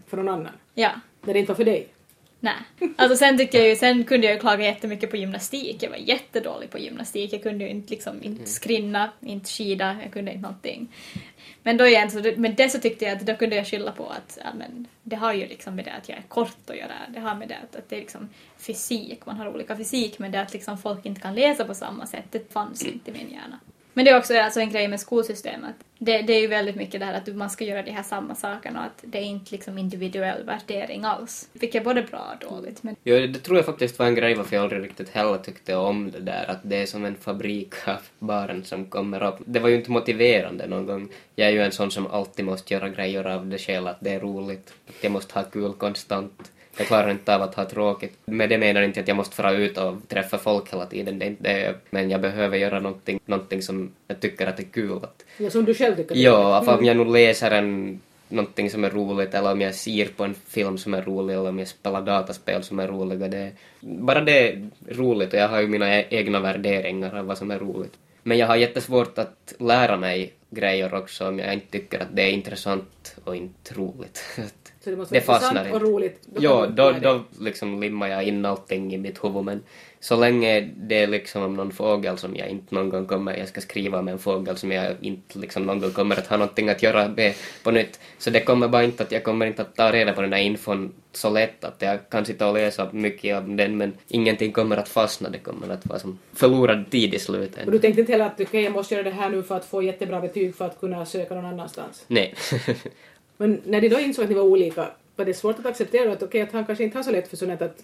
[0.07, 0.53] För någon annan.
[0.73, 1.87] Ja, När det inte var för dig.
[2.39, 2.91] nej.
[2.95, 5.83] Alltså sen tyckte jag ju, sen kunde jag ju klaga jättemycket på gymnastik.
[5.83, 7.33] Jag var jättedålig på gymnastik.
[7.33, 10.87] Jag kunde ju inte liksom, inte skrinna, inte skida, jag kunde inte någonting.
[11.63, 14.07] Men då igen, så, med det så tyckte jag att då kunde jag skylla på
[14.07, 16.93] att ja, men, det har ju liksom med det att jag är kort att göra.
[17.09, 20.31] Det har med det att, att det är liksom fysik, man har olika fysik, men
[20.31, 23.31] det att liksom folk inte kan läsa på samma sätt, det fanns inte i min
[23.31, 23.59] hjärna.
[23.99, 25.75] Men det är också alltså en grej med skolsystemet.
[25.97, 28.35] Det, det är ju väldigt mycket det här att man ska göra de här samma
[28.35, 31.49] sakerna och att det är inte liksom individuell värdering alls.
[31.53, 32.83] Vilket är både bra och dåligt.
[32.83, 35.75] Men Jo, det tror jag faktiskt var en grej varför jag aldrig riktigt heller tyckte
[35.75, 39.37] om det där, att det är som en fabrik av barn som kommer upp.
[39.45, 41.09] Det var ju inte motiverande någon gång.
[41.35, 44.09] Jag är ju en sån som alltid måste göra grejer av det skälet att det
[44.09, 44.73] är roligt.
[44.87, 46.51] Att jag måste ha kul konstant.
[46.77, 48.17] Jag klarar inte av att ha tråkigt.
[48.25, 51.25] Med det menar inte att jag måste fara ut och träffa folk hela tiden, det
[51.25, 51.75] är inte det.
[51.89, 54.97] Men jag behöver göra någonting, någonting som jag tycker att är kul.
[55.03, 56.15] Att Ja, som du själv tycker.
[56.15, 56.23] det är.
[56.23, 60.05] Ja, för om jag nu läser en, någonting som är roligt eller om jag ser
[60.05, 63.27] på en film som är rolig eller om jag spelar dataspel som är roliga.
[63.27, 67.37] Det, bara det är roligt och jag har ju mina e- egna värderingar av vad
[67.37, 67.93] som är roligt.
[68.23, 72.21] Men jag har jättesvårt att lära mig grejer också om jag inte tycker att det
[72.21, 74.23] är intressant och inte roligt.
[74.83, 76.21] Så det måste Det vara fastnar intressant och roligt.
[76.25, 76.99] Då du då, det.
[76.99, 79.63] då liksom limmar jag in allting i mitt huvud men
[79.99, 83.47] så länge det är liksom om någon fågel som jag inte någon gång kommer, jag
[83.47, 86.69] ska skriva om en fågel som jag inte liksom någon gång kommer att ha någonting
[86.69, 87.99] att göra med på nytt.
[88.17, 90.41] Så det kommer bara inte att, jag kommer inte att ta reda på den här
[90.41, 94.77] infon så lätt att jag kan sitta och läsa mycket av den men ingenting kommer
[94.77, 97.71] att fastna, det kommer att vara som förlorad tid i Och slutet.
[97.71, 99.83] du tänkte inte heller att okej, jag måste göra det här nu för att få
[99.83, 102.05] jättebra betyg för att kunna söka någon annanstans?
[102.07, 102.35] Nej.
[103.41, 106.23] Men när de då insåg att ni var olika, var det svårt att acceptera att
[106.23, 107.83] okej, att han kanske inte har så lätt för sånt att...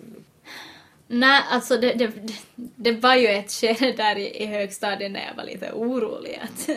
[1.08, 2.12] Nej, alltså det, det,
[2.56, 6.70] det var ju ett skede där i, i högstadiet när jag var lite orolig att,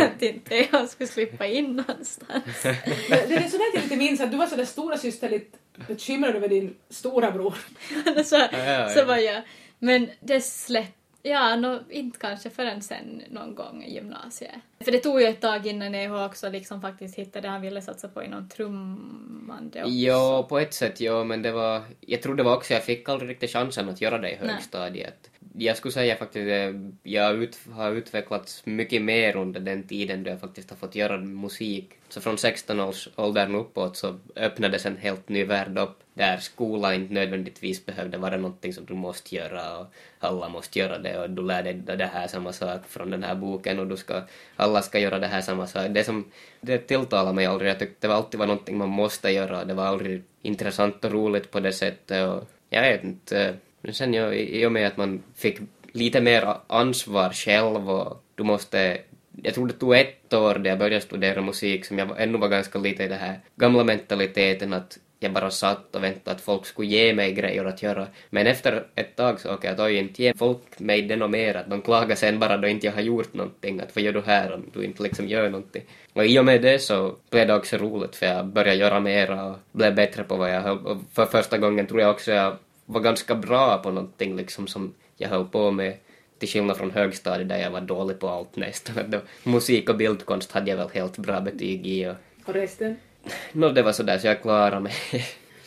[0.00, 2.62] att inte jag skulle slippa in någonstans.
[2.62, 2.76] Det,
[3.08, 5.56] det är sådär att jag inte minns att du var sådär stora systerligt
[5.88, 7.54] bekymrad över din stora bror.
[8.24, 8.88] så, ja, ja.
[8.88, 9.42] så var jag.
[9.78, 14.54] Men det släppte, ja, no, inte kanske förrän sen någon gång i gymnasiet.
[14.80, 17.82] För det tog ju ett tag innan jag också liksom faktiskt hittade det han ville
[17.82, 19.94] satsa på inom trummande också.
[19.94, 21.82] Jo, på ett sätt jo, men det var...
[22.00, 25.30] Jag tror det var också, jag fick aldrig riktigt chansen att göra det i högstadiet.
[25.58, 30.30] Jag skulle säga faktiskt att jag ut, har utvecklats mycket mer under den tiden då
[30.30, 31.90] jag faktiskt har fått göra musik.
[32.08, 36.94] Så från 16 års åldern uppåt så öppnades en helt ny värld upp där skolan
[36.94, 39.86] inte nödvändigtvis behövde vara någonting som du måste göra och
[40.18, 43.34] alla måste göra det och du lär dig det här samma sak från den här
[43.34, 44.22] boken och du ska,
[44.56, 45.86] alla ska göra det här samma sak.
[45.90, 49.64] Det som, det tilltalade mig aldrig, jag tyckte det alltid var någonting man måste göra,
[49.64, 53.94] det var aldrig intressant och roligt på det sättet och jag vet inte, eh, men
[53.94, 55.58] sen ja, i och med att man fick
[55.92, 58.98] lite mer ansvar själv och du måste
[59.42, 62.48] jag tror det tog ett år där jag började studera musik som jag ännu var
[62.48, 66.66] ganska lite i den här gamla mentaliteten att jag bara satt och väntade att folk
[66.66, 68.06] skulle ge mig grejer att göra.
[68.30, 71.54] Men efter ett tag så okej, att oj, inte ge folk mig det något mer,
[71.54, 74.20] att de klagar sen bara då inte jag har gjort någonting, att vad gör du
[74.20, 75.82] här om du inte liksom gör någonting.
[76.12, 79.44] Och i och med det så blev det också roligt för jag började göra mera
[79.44, 82.56] och blev bättre på vad jag höll och för första gången tror jag också jag
[82.92, 85.96] var ganska bra på någonting liksom som jag höll på med
[86.38, 88.94] till skillnad från högstadiet där jag var dålig på allt nästan.
[89.42, 92.96] Musik och bildkonst hade jag väl helt bra betyg i och Och resten?
[93.52, 94.92] Nå, det var sådär så jag klarade mig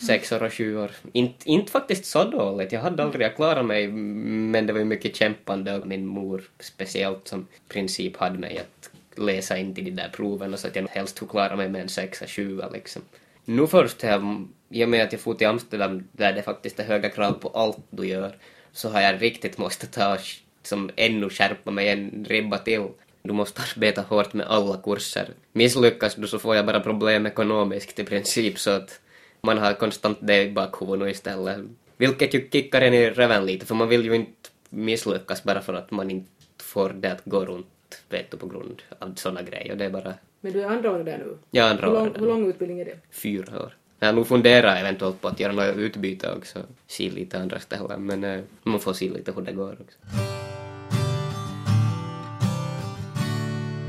[0.08, 0.92] sex år och sju år.
[1.12, 4.86] Inte, inte faktiskt så dåligt, jag hade aldrig, jag klarade mig men det var ju
[4.86, 9.92] mycket kämpande och min mor speciellt som princip hade mig att läsa in till de
[9.92, 13.02] där proven så att jag helst skulle klara mig med en sexa, sjua liksom.
[13.46, 16.84] Nu först, här, i och med att jag for till Amsterdam där det faktiskt är
[16.84, 18.38] höga krav på allt du gör,
[18.72, 20.18] så har jag riktigt måste ta
[20.64, 22.88] som ännu skärpa mig en ribba till.
[23.24, 25.30] Du måste arbeta hårt med alla kurser.
[25.54, 29.00] Misslyckas du så får jag bara problem ekonomiskt i princip så att
[29.42, 31.60] man har konstant det i bakhuvudet istället.
[31.98, 35.74] Vilket ju kickar en i röven lite för man vill ju inte misslyckas bara för
[35.74, 36.30] att man inte
[36.64, 37.68] får det att gå runt
[38.10, 39.76] vet du, på grund av såna grejer.
[39.76, 41.38] Det är bara men du är andra året där nu?
[41.52, 42.22] jag andra Hur lång, året.
[42.22, 42.98] hur lång utbildning är det?
[43.12, 43.78] Fyra år.
[44.00, 46.60] Jag nog funderar eventuellt på att göra något utbyte också.
[46.88, 49.98] Se lite andra ställen men eh, man får se lite hur det går också.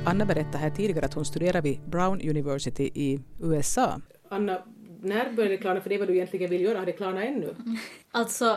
[0.07, 4.01] Anna berättade här tidigare att hon studerar vid Brown University i USA.
[4.29, 4.63] Anna,
[5.03, 6.79] när började det klarna för dig vad du egentligen vill göra?
[6.79, 7.55] Har det klarnat ännu?
[8.11, 8.57] Alltså,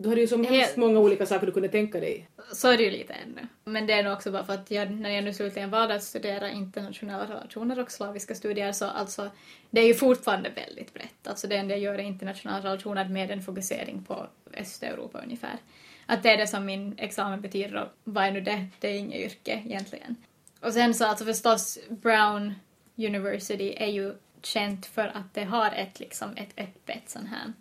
[0.00, 2.28] Du hade ju så hemskt många olika saker du kunde tänka dig.
[2.52, 3.46] så är det ju lite ännu.
[3.64, 6.02] Men det är nog också bara för att jag, när jag nu slutligen valde att
[6.02, 9.30] studera internationella relationer och slaviska studier så alltså,
[9.70, 11.26] det är ju fortfarande väldigt brett.
[11.28, 15.58] Alltså det enda jag gör är internationella relationer med en fokusering på Östeuropa ungefär.
[16.06, 18.66] Att det är det som min examen betyder och vad är nu det?
[18.80, 20.16] Det är inget yrke egentligen.
[20.60, 22.54] Och sen så alltså förstås Brown
[22.96, 27.52] University är ju känt för att det har ett liksom ett öppet sån här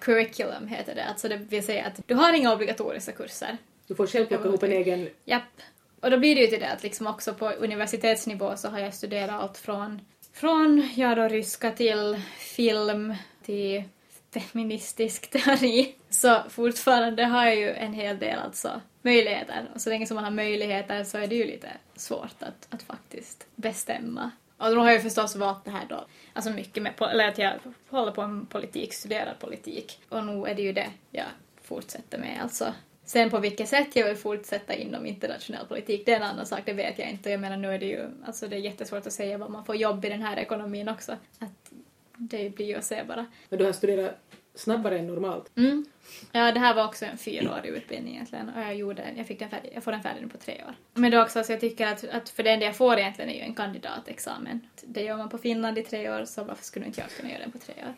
[0.00, 1.04] curriculum heter det.
[1.04, 3.56] Alltså det vill säga att du har inga obligatoriska kurser.
[3.86, 5.08] Du får själv plocka ihop en egen...
[5.24, 5.62] Japp.
[6.00, 8.94] Och då blir det ju till det att liksom också på universitetsnivå så har jag
[8.94, 10.00] studerat allt från,
[10.32, 13.84] från ja då ryska till film till
[14.30, 15.94] feministisk teori.
[16.10, 19.70] Så fortfarande har jag ju en hel del alltså möjligheter.
[19.74, 22.82] Och så länge som man har möjligheter så är det ju lite svårt att, att
[22.82, 24.30] faktiskt bestämma.
[24.60, 27.38] Och då har jag ju förstås valt det här då, alltså mycket med, eller att
[27.38, 27.52] jag
[27.88, 30.00] håller på med politik, studerar politik.
[30.08, 31.26] Och nu är det ju det jag
[31.62, 32.74] fortsätter med alltså.
[33.04, 36.60] Sen på vilket sätt jag vill fortsätta inom internationell politik, det är en annan sak,
[36.64, 37.30] det vet jag inte.
[37.30, 39.76] Jag menar nu är det ju, alltså det är jättesvårt att säga vad man får
[39.76, 41.12] jobb i den här ekonomin också.
[41.38, 41.72] Att
[42.16, 43.26] det blir ju att se bara.
[43.48, 44.18] Men du har studerat
[44.60, 45.56] snabbare än normalt.
[45.56, 45.86] Mm.
[46.32, 49.50] Ja, det här var också en fyraårig utbildning egentligen och jag gjorde jag fick den
[49.50, 50.74] färdig, jag får den färdig nu på tre år.
[50.94, 53.30] Men det är också så jag tycker att, att för det enda jag får egentligen
[53.30, 54.60] är ju en kandidatexamen.
[54.82, 57.40] Det gör man på Finland i tre år så varför skulle inte jag kunna göra
[57.40, 57.94] den på tre år?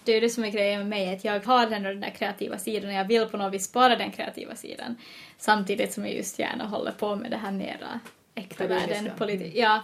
[0.05, 2.11] Det är ju det som är grejen med mig, att jag har ändå den där
[2.11, 4.97] kreativa sidan och jag vill på något vis spara den kreativa sidan.
[5.39, 8.01] Samtidigt som jag just gärna håller på med det här mera
[8.35, 9.53] äkta världen, politik.
[9.57, 9.83] Ja.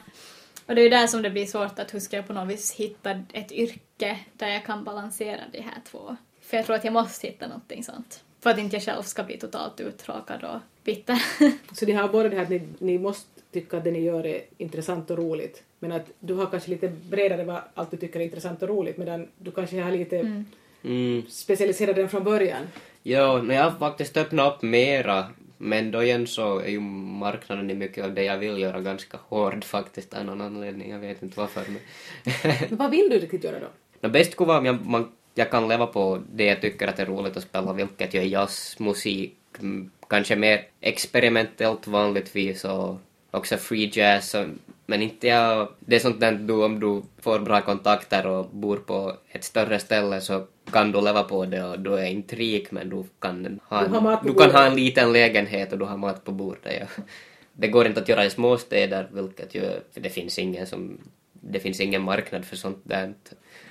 [0.67, 2.49] Och det är ju där som det blir svårt att hur ska jag på något
[2.49, 6.17] vis hitta ett yrke där jag kan balansera de här två.
[6.41, 8.23] För jag tror att jag måste hitta någonting sånt.
[8.41, 11.23] För att inte jag själv ska bli totalt uttråkad och bitter.
[11.75, 14.27] Så ni har både det här att ni, ni måste tycka att det ni gör
[14.27, 18.21] är intressant och roligt, men att du har kanske lite bredare vad allt du tycker
[18.21, 20.45] är intressant och roligt, medan du kanske har lite
[20.85, 21.23] Mm.
[21.29, 22.63] specialiserat den från början.
[23.03, 25.27] Ja, men jag har faktiskt öppnat upp mera.
[25.59, 29.19] Men då igen så är ju marknaden i mycket av det jag vill göra ganska
[29.29, 30.91] hård faktiskt av någon anledning.
[30.91, 31.63] Jag vet inte varför.
[31.67, 31.79] Men
[32.69, 33.67] Men vad vill du riktigt göra då?
[34.01, 37.37] No, bäst om jag, man, jag kan leva på det jag tycker att är roligt
[37.37, 42.97] att spela, vilket ju är jazz, musik, mm, kanske mer experimentellt vanligtvis och
[43.31, 44.35] också free jazz.
[44.35, 44.47] Och,
[44.87, 45.69] men inte jag...
[45.81, 49.79] Det är sånt där du, om du får bra kontakter och bor på ett större
[49.79, 53.61] ställe så kan du leva på det och du är inte rik men du kan
[53.65, 56.33] ha Du en, på du kan ha en liten lägenhet och du har mat på
[56.33, 56.73] bordet.
[56.81, 57.03] Ja.
[57.53, 60.99] Det går inte att göra i småstäder, vilket ju, för det finns ingen som,
[61.33, 63.15] det finns ingen marknad för sånt där.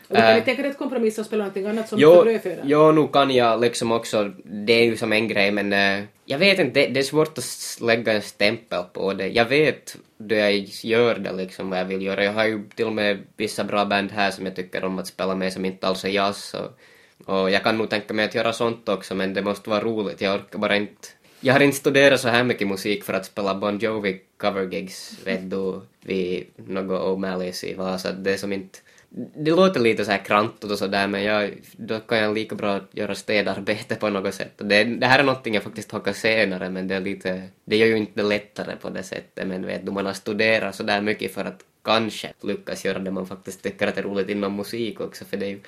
[0.10, 0.36] Eller kan Äh.
[0.36, 2.62] ni tänka dig att kompromissa och spela någonting annat som Jo, brödföda?
[2.66, 6.38] jo, nu kan jag liksom också, det är ju som en grej men eh, jag
[6.38, 9.28] vet inte, det, det är svårt att lägga en stämpel på det.
[9.28, 12.24] Jag vet då jag gör det liksom vad jag vill göra.
[12.24, 15.08] Jag har ju till och med vissa bra band här som jag tycker om att
[15.08, 18.36] spela med som inte alls är jazz och, och jag kan nog tänka mig att
[18.36, 20.22] göra sånt också men det måste vara roligt.
[20.22, 21.08] Jag orkar bara inte
[21.40, 25.50] jag har inte studerat så här mycket musik för att spela Bon Jovi covergigs, vet
[25.50, 28.12] du, vid något O'Malley's i Vasa.
[28.12, 28.80] Det är som inte...
[29.18, 32.80] Det låter lite så här krantigt och sådär men jag, då kan jag lika bra
[32.92, 34.54] göra städarbete på något sätt.
[34.58, 37.44] Det, det här är någonting jag faktiskt hakar senare men det är lite...
[37.66, 40.76] Det gör ju inte det lättare på det sättet men vet du, man har studerat
[40.76, 44.30] så där mycket för att kanske lyckas göra det man faktiskt tycker att är roligt
[44.30, 45.60] inom musik också för det är ju...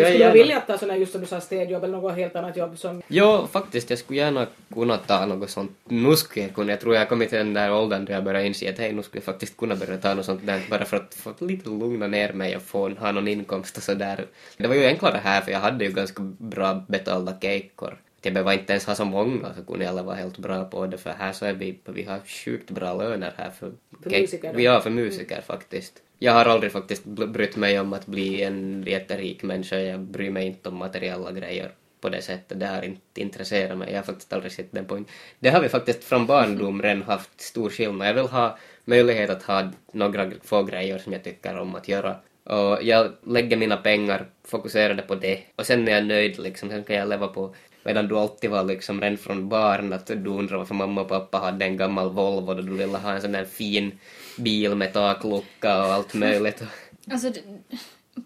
[0.00, 2.56] Jag skulle gärna- vilja ta sådana just som du sa städjobb eller något helt annat
[2.56, 3.02] jobb som...
[3.08, 5.70] Jo, faktiskt, jag skulle gärna kunna ta något sånt.
[5.88, 8.24] Nu skulle jag kunna, jag tror jag har kommit till den där åldern då jag
[8.24, 10.84] börjar inse att hej, nu skulle jag faktiskt kunna börja ta något sånt där bara
[10.84, 14.24] för att få lite lugna ner mig och få ha någon inkomst och sådär.
[14.56, 17.96] Det var ju enklare här för jag hade ju ganska bra betalda kejkor.
[18.22, 20.98] Jag behöver inte ens ha så många så kunde alla vara helt bra på det
[20.98, 24.60] för här så är vi, vi har sjukt bra löner här för, För musiker då?
[24.60, 26.02] Ja, för musiker faktiskt.
[26.18, 29.76] Jag har aldrig faktiskt brytt mig om att bli en jätterik människa.
[29.76, 32.60] Jag bryr mig inte om materiella grejer på det sättet.
[32.60, 33.88] Det har inte intresserat mig.
[33.90, 35.08] Jag har faktiskt aldrig sett den poängen.
[35.38, 38.08] Det har vi faktiskt från barndom redan haft stor skillnad.
[38.08, 42.16] Jag vill ha möjlighet att ha några få grejer som jag tycker om att göra.
[42.44, 45.40] Och jag lägger mina pengar fokuserade på det.
[45.56, 46.68] Och sen är jag nöjd liksom.
[46.68, 47.54] Sen kan jag leva på
[47.88, 51.38] Medan du alltid var liksom redan från barn att du undrade varför mamma och pappa
[51.38, 53.98] hade en gammal Volvo då du ville ha en sån där fin
[54.38, 56.62] bil med taklucka och allt möjligt.
[57.10, 57.32] Alltså,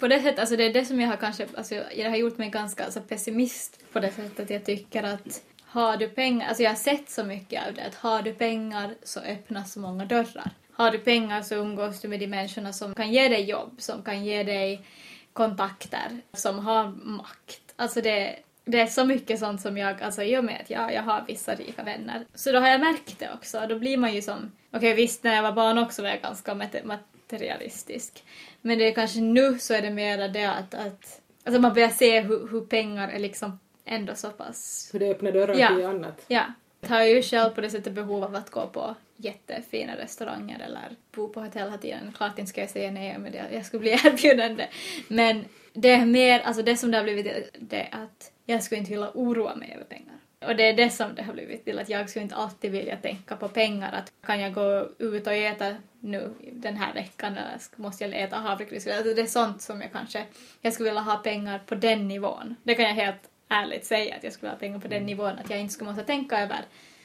[0.00, 2.38] på det sättet, alltså det är det som jag har kanske, alltså jag har gjort
[2.38, 6.62] mig ganska alltså, pessimist på det sättet att jag tycker att har du pengar, alltså
[6.62, 10.04] jag har sett så mycket av det, att har du pengar så öppnas så många
[10.04, 10.50] dörrar.
[10.72, 14.02] Har du pengar så umgås du med de människorna som kan ge dig jobb, som
[14.02, 14.86] kan ge dig
[15.32, 17.74] kontakter, som har makt.
[17.76, 20.94] Alltså det, det är så mycket sånt som jag, alltså i och med att jag,
[20.94, 23.66] jag har vissa rika vänner, så då har jag märkt det också.
[23.68, 26.54] Då blir man ju som, okej visst när jag var barn också var jag ganska
[26.54, 28.24] mate- materialistisk.
[28.60, 31.88] Men det är kanske nu så är det mer det att, att alltså man börjar
[31.88, 35.68] se hur, hur pengar är liksom ändå så pass Hur det öppnar dörrar Ja.
[35.68, 36.24] till annat.
[36.28, 36.42] Ja.
[36.80, 38.94] Jag har ju själv på det sättet behov av att gå på
[39.24, 42.12] jättefina restauranger eller bo på hotell hela tiden.
[42.16, 44.68] Klart inte ska jag säga nej om jag skulle bli erbjuden det.
[45.08, 48.78] Men det är mer, alltså det som det har blivit det är att jag skulle
[48.78, 50.16] inte vilja oroa mig över pengar.
[50.46, 52.96] Och det är det som det har blivit till att jag skulle inte alltid vilja
[52.96, 53.92] tänka på pengar.
[53.92, 58.36] Att kan jag gå ut och äta nu den här veckan eller måste jag äta
[58.36, 58.80] havregryn?
[58.96, 60.24] Alltså det är sånt som jag kanske,
[60.60, 62.56] jag skulle vilja ha pengar på den nivån.
[62.62, 65.38] Det kan jag helt ärligt säga att jag skulle vilja ha pengar på den nivån.
[65.38, 66.60] Att jag inte skulle måste tänka över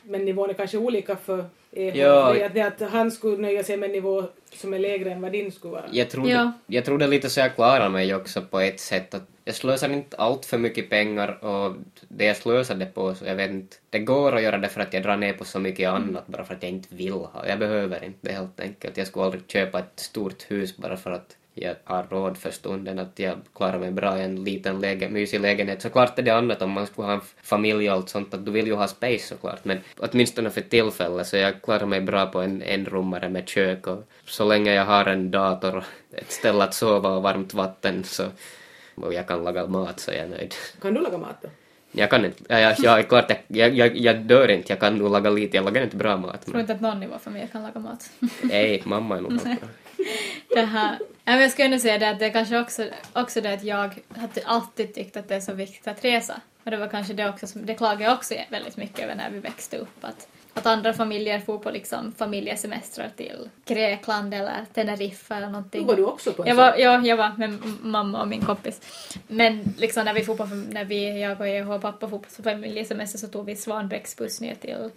[0.08, 1.96] Men nivån är kanske olika för er.
[1.96, 2.34] Ja.
[2.34, 5.12] Det att- det är att han skulle nöja sig med en nivå som är lägre
[5.12, 5.84] än vad din skulle vara.
[5.92, 6.52] Jag tror, Ja.
[6.68, 9.56] det, jag tror det lite så jag klarar mig också på ett sätt att jag
[9.56, 11.76] slösar inte allt för mycket pengar och
[12.08, 13.76] det jag slösar det på så jag vet inte.
[13.90, 16.44] Det går att göra det för att jag drar ner på så mycket annat bara
[16.44, 17.44] för att jag inte vill ha.
[17.48, 18.98] Jag behöver inte det helt enkelt.
[18.98, 23.00] Jag skulle aldrig köpa ett stort hus bara för att jag har råd för stunden
[23.00, 25.82] att jag klarar mig bra i en liten läge, mysig lägenhet.
[25.82, 28.52] Såklart är det annat om man skulle ha en familj och allt sånt att du
[28.52, 32.42] vill ju ha space såklart men åtminstone för tillfället så jag klarar mig bra på
[32.42, 36.74] en enrummare med kök och så länge jag har en dator och ett ställe att
[36.74, 38.24] sova och varmt vatten så
[38.96, 40.54] och jag kan laga mat så är jag nöjd.
[40.82, 41.50] Kan du laga mat då?
[41.92, 44.98] Jag kan inte, ja, jag, jag, är klart, jag, jag, jag, dör inte, jag kan
[44.98, 46.32] nog laga lite, jag lagar inte bra mat.
[46.34, 48.10] Jag tror Men, inte att någon i vår familj kan laga mat.
[48.42, 49.56] nej, mamma är nog bra.
[50.50, 51.00] Det här.
[51.26, 54.30] Jag skulle ändå säga det att det är kanske också, också det att jag har
[54.46, 56.42] alltid tyckt att det är så viktigt att resa.
[56.64, 59.30] Och det var kanske det också som, det klagade jag också väldigt mycket över när
[59.30, 59.98] vi växte upp.
[60.02, 65.82] Att Att andra familjer får på liksom familjesemestrar till Grekland eller Teneriffa eller någonting.
[65.82, 68.42] Då var du också på en Jag var, ja, jag var med mamma och min
[68.42, 68.82] kompis.
[69.28, 72.44] Men liksom när vi får på, när vi, jag och jag och pappa får på
[72.44, 74.90] familjesemester så tog vi Svanbäcks buss ner till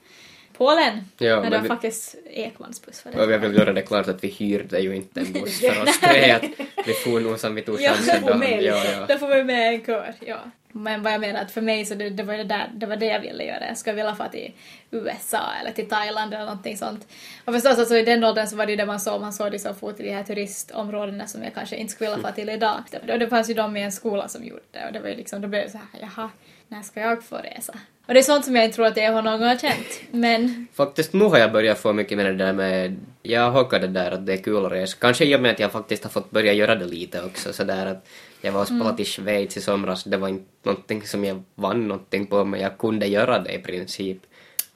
[0.61, 1.05] Polen.
[1.18, 3.05] Ja, men det var vi- faktiskt Ekmans buss.
[3.05, 3.25] Var det.
[3.25, 6.01] Och jag vill göra det klart att vi hyrde ju inte en buss för oss
[6.01, 6.42] tre, att
[6.87, 8.37] vi for nog som vi tog Ja, chansen får då.
[8.37, 8.92] med Ja, lite.
[8.92, 9.07] ja.
[9.14, 10.37] Då får vi med en kör, ja.
[10.73, 12.96] Men vad jag menar att för mig så det, det var det där, det var
[12.96, 13.66] det jag ville göra.
[13.68, 14.53] Jag skulle vilja få till
[14.90, 17.07] USA eller till Thailand eller någonting sånt.
[17.44, 19.53] Och förstås alltså i den åldern så var det ju det man såg, man såg
[19.53, 22.83] liksom få till de här turistområdena som jag kanske inte skulle vilja få till idag.
[23.12, 25.16] Och det fanns ju de i en skola som gjorde det och det var ju
[25.16, 26.31] liksom, då blev det så här, jaha,
[26.68, 27.75] när ska jag få resa?
[28.11, 30.01] Och det är sånt som jag inte tror att jag har någon gång känt.
[30.11, 33.87] Men Faktiskt nu har jag börjat få mycket med det där med, jag hakar det
[33.87, 34.96] där att det är kul att resa.
[35.01, 37.87] Kanske i och med att jag faktiskt har fått börja göra det lite också sådär
[37.87, 38.09] att
[38.40, 38.81] jag var och Mm.
[38.81, 42.61] spelade i Schweiz i somras, det var inte någonting som jag vann någonting på men
[42.61, 44.18] jag kunde göra det i princip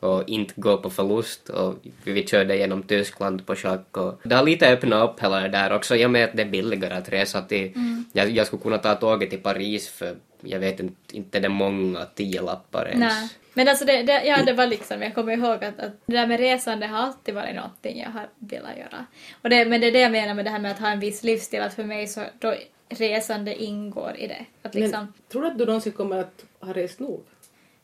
[0.01, 4.45] och inte gå på förlust och vi körde genom Tyskland på schack och det har
[4.45, 7.09] lite öppnat upp hela det där också i och med att det är billigare att
[7.09, 8.05] resa till, Mm.
[8.13, 10.15] jag, jag skulle kunna ta tåget till Paris för
[10.47, 13.01] jag vet inte, inte det många tio lappar ens.
[13.01, 13.29] Nej.
[13.55, 16.27] Men alltså det, det, ja, det var liksom, jag kommer ihåg att, att det där
[16.27, 19.07] med resande har alltid varit någonting jag har velat göra.
[19.43, 21.01] Och det, men det är det jag menar med det här med att ha en
[21.01, 22.55] viss livsstil, att för mig så då
[22.89, 24.47] resande ingår i det.
[24.63, 27.25] Att liksom, Men tror du att du någonsin kommer att ha rest nog?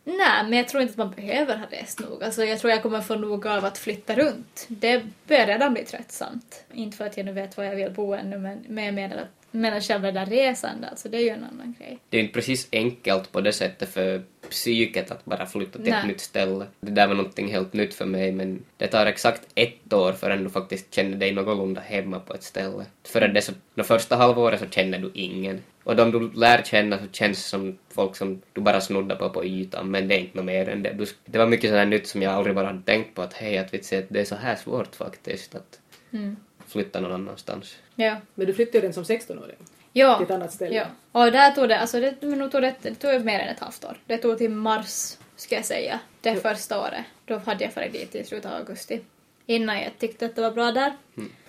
[0.04, 2.24] Nej, men jag tror inte att man behöver ha rest nog.
[2.24, 4.66] Alltså, jag tror jag kommer få nog av att flytta runt.
[4.68, 6.64] Det börjar redan bli tröttsamt.
[6.72, 9.16] Inte för att jag nu vet var jag vill bo ännu, men, men jag menar,
[9.16, 11.98] att, menar själva det där resande, alltså det är ju en annan grej.
[12.08, 15.94] det är inte precis enkelt på det sättet för psyket att bara flytta till ett
[15.94, 16.06] Nej.
[16.06, 16.66] nytt ställe.
[16.80, 20.44] Det där var någonting helt nytt för mig men det tar exakt ett år förrän
[20.44, 22.84] du faktiskt känner dig någorlunda hemma på ett ställe.
[23.04, 25.62] Före det så, det första halvåret så känner du ingen.
[25.84, 29.44] Och de du lär känna så känns som folk som du bara snuddar på på
[29.44, 30.92] ytan men det är inte något mer än det.
[30.92, 33.58] Du, det var mycket sådär nytt som jag aldrig bara hade tänkt på att hej
[33.58, 35.80] att vitsi att det är så här svårt faktiskt att
[36.12, 36.36] Mm.
[36.70, 37.76] Flytta någon annanstans.
[37.94, 38.16] Ja.
[38.34, 39.56] Men du flyttade ju redan som 16-åring
[39.92, 40.16] Ja.
[40.16, 40.74] till ett annat ställe.
[40.76, 40.84] Ja.
[41.12, 43.60] Och där tog det, alltså det, men nog tog det, det tog mer än ett
[43.60, 43.96] halvt år.
[44.06, 47.04] Det tog till mars, ska jag säga, det första året.
[47.24, 49.00] Då hade jag farit dit i slutet av augusti.
[49.46, 50.92] Innan jag tyckte att det var bra där.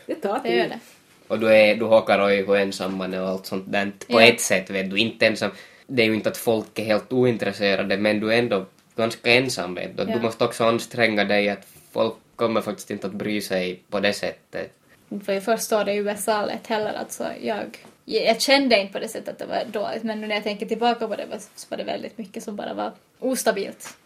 [0.05, 0.69] Det tar Det gör tid.
[0.71, 0.79] det.
[1.27, 3.91] Och du, är, du hakar och ensamman och allt sånt där.
[4.07, 4.21] På Ja.
[4.21, 5.51] ett sätt vet du, inte ensam.
[5.87, 9.75] Det är ju inte att folk är helt ointresserade men du är ändå ganska ensam
[9.75, 10.03] vet du.
[10.03, 10.15] Ja.
[10.15, 14.13] Du måste också anstränga dig att folk kommer faktiskt inte att bry sig på det
[14.13, 14.73] sättet.
[15.19, 19.07] För i första året i USA lätt heller alltså jag jag kände inte på det
[19.07, 21.67] sättet att det var dåligt men nu när jag tänker tillbaka på det var- så
[21.69, 23.97] var det väldigt mycket som bara var ostabilt.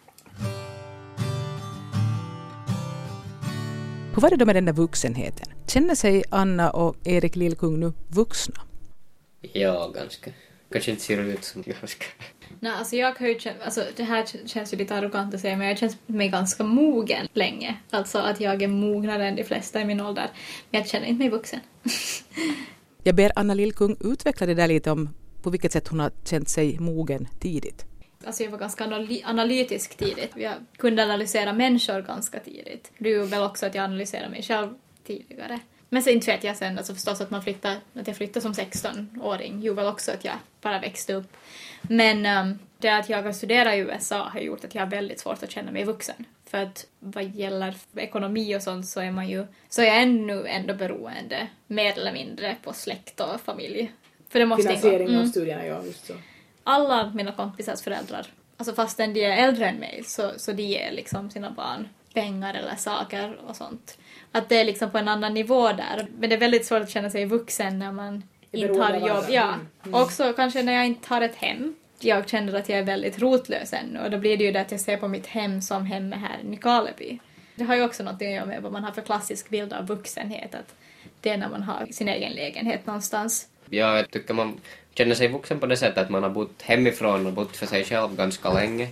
[4.15, 5.47] Hur var det då med den där vuxenheten?
[5.67, 8.55] Känner sig Anna och Erik Lillkung nu vuxna?
[9.41, 10.31] Ja, ganska.
[10.75, 12.05] Kanske inte ser ut som ganska.
[12.59, 15.41] Nej, alltså jag har ju känt, alltså det här kän- känns ju lite arrogant att
[15.41, 17.75] säga men jag har känt mig ganska mogen länge.
[17.89, 20.29] Alltså att jag är mognare än de flesta i min ålder.
[20.71, 21.59] Men jag känner inte mig vuxen.
[23.03, 25.09] Jag ber Anna Lillkung utveckla det där lite om
[25.41, 27.85] på vilket sätt hon har känt sig mogen tidigt.
[28.25, 30.31] Alltså jag var ganska analy- analytisk tidigt.
[30.35, 32.91] Jag kunde analysera människor ganska tidigt.
[32.97, 34.69] Du gjorde väl också att jag analyserade mig själv
[35.07, 35.59] tidigare.
[35.89, 39.61] Men sen vet jag sen, alltså förstås att man flyttar, att jag flyttade som 16-åring
[39.61, 41.37] gjorde väl också att jag bara växte upp.
[41.81, 45.19] Men ehm, det att jag har studerat i USA har gjort att jag har väldigt
[45.19, 46.25] svårt att känna mig vuxen.
[46.45, 50.47] För att vad gäller ekonomi och sånt så är man ju, så är jag ännu
[50.47, 53.91] ändå beroende, mer eller mindre, på släkt och familj.
[54.29, 54.63] För det måste.
[54.63, 56.13] Finansiering Mm av studierna, ja just så.
[56.63, 60.91] alla mina kompisars föräldrar, alltså fastän de är äldre än mig, så, så de ger
[60.91, 63.97] liksom sina barn pengar eller saker och sånt.
[64.35, 66.07] Att det är liksom på en annan nivå där.
[66.19, 69.25] Men det är väldigt svårt att känna sig vuxen när man inte har jobb.
[69.29, 69.43] Ja.
[69.43, 69.93] Mm, mm.
[69.93, 71.75] Och också kanske när jag inte har ett hem.
[71.99, 74.71] Jag känner att jag är väldigt rotlös ännu och då blir det ju det att
[74.71, 77.19] jag ser på mitt hem som hemma här i Nykarleby.
[77.55, 79.87] Det har ju också något att göra med vad man har för klassisk bild av
[79.87, 80.55] vuxenhet.
[80.55, 80.75] Att
[81.21, 83.47] det är när man har sin egen lägenhet någonstans.
[83.69, 84.59] Ja, jag tycker man
[84.93, 87.83] känner sig vuxen på det sättet att man har bott hemifrån och bott för sig
[87.83, 88.87] själv ganska länge.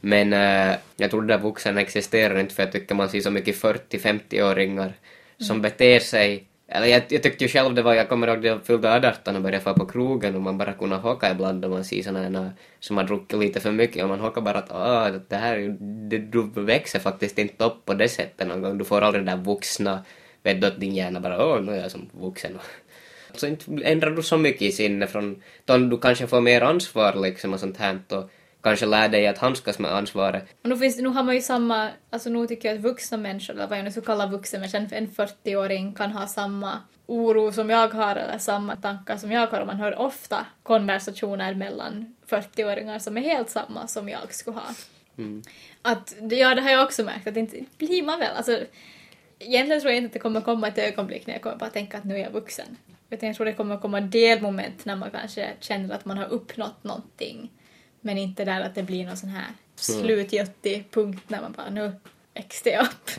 [0.00, 3.30] Men eh, jag tror det där vuxen existerar inte för jag tycker man ser så
[3.30, 4.92] mycket 40-50-åringar
[5.38, 8.48] som beter sig eller jag, jag tyckte ju själv det var, jag kommer ihåg när
[8.48, 11.70] jag fyllde 18 och började få på krogen och man bara kunde hocka ibland och
[11.70, 15.10] man ser här som har druckit lite för mycket och man hockar bara att ah,
[15.28, 15.76] det här
[16.08, 18.78] det, du växer faktiskt inte upp på det sättet någon gång.
[18.78, 20.04] Du får aldrig det där vuxna,
[20.42, 22.58] vet du att din hjärna bara åh, nu är jag som vuxen.
[23.34, 27.14] Så inte ändrar du så mycket i sinne från, då du kanske får mer ansvar
[27.22, 28.30] liksom och sånt här och
[28.62, 30.48] kanske lär dig att handskas med ansvaret.
[30.62, 33.54] Och nu, finns, nu har man ju samma, alltså nu tycker jag att vuxna människor,
[33.54, 37.52] eller vad jag nu ska kalla vuxen människa, en en 40-åring kan ha samma oro
[37.52, 42.16] som jag har eller samma tankar som jag har och man hör ofta konversationer mellan
[42.28, 44.74] 40-åringar som är helt samma som jag skulle ha.
[45.18, 45.42] Mm.
[45.82, 48.36] Att, ja, det har jag också märkt, att inte blir man väl.
[48.36, 48.58] Alltså,
[49.38, 51.98] egentligen tror jag inte att det kommer komma ett ögonblick när jag kommer bara tänka
[51.98, 52.76] att nu är jag vuxen.
[53.10, 56.84] Utan jag tror det kommer komma delmoment när man kanske känner att man har uppnått
[56.84, 57.50] någonting.
[58.08, 59.46] Men inte där att det blir någon sån här
[59.76, 61.92] slutgiltig punkt när man bara nu
[62.34, 63.10] växte jag upp.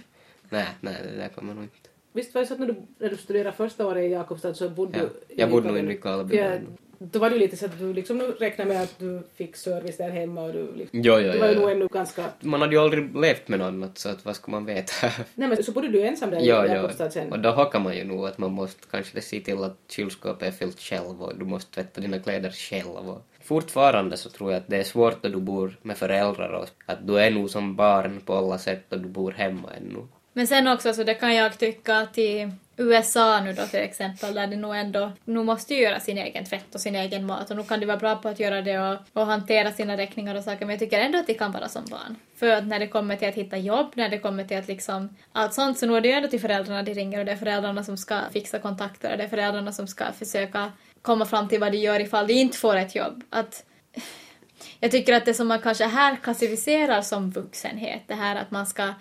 [0.49, 1.89] Nej, nej, det där kommer nog inte.
[2.13, 4.69] Visst var det så att när du, när du studerade första året i Jakobstad så
[4.69, 6.37] bodde Ja, du jag bodde nog i Nykarleby?
[6.37, 6.57] Ja,
[6.99, 10.09] då var det lite så att du liksom räknade med att du fick service där
[10.09, 11.75] hemma och du liksom, Jo, jo, du var ju jo, nog jo.
[11.75, 12.25] ännu ganska...
[12.39, 15.07] Man hade ju aldrig levt med något annat så att vad ska man veta?
[15.35, 16.75] Nej men så bodde du ensam där ja, i ja.
[16.75, 17.31] Jakobstad sen?
[17.31, 20.51] Och då hakar man ju nog att man måste kanske se till att kylskåpet är
[20.51, 23.09] fyllt själv och du måste tvätta dina kläder själv.
[23.09, 26.69] Och fortfarande så tror jag att det är svårt att du bor med föräldrar och
[26.85, 30.07] att du är nog som barn på alla sätt och du bor hemma ännu.
[30.33, 34.33] Men sen också så det kan jag tycka att i USA nu då till exempel
[34.33, 37.51] där det nog ändå, nu måste ju göra sin egen tvätt och sin egen mat
[37.51, 40.35] och nu kan du vara bra på att göra det och, och hantera sina räkningar
[40.35, 42.15] och saker men jag tycker ändå att de kan vara som barn.
[42.35, 45.17] För att när det kommer till att hitta jobb, när det kommer till att liksom
[45.31, 47.35] allt sånt så nu är det ju ändå till föräldrarna de ringer och det är
[47.35, 50.71] föräldrarna som ska fixa kontakter och det är föräldrarna som ska försöka
[51.01, 53.23] komma fram till vad de gör ifall de inte får ett jobb.
[53.29, 53.65] Att
[54.79, 58.67] jag tycker att det som man kanske här klassificerar som vuxenhet, det här att man
[58.67, 58.93] ska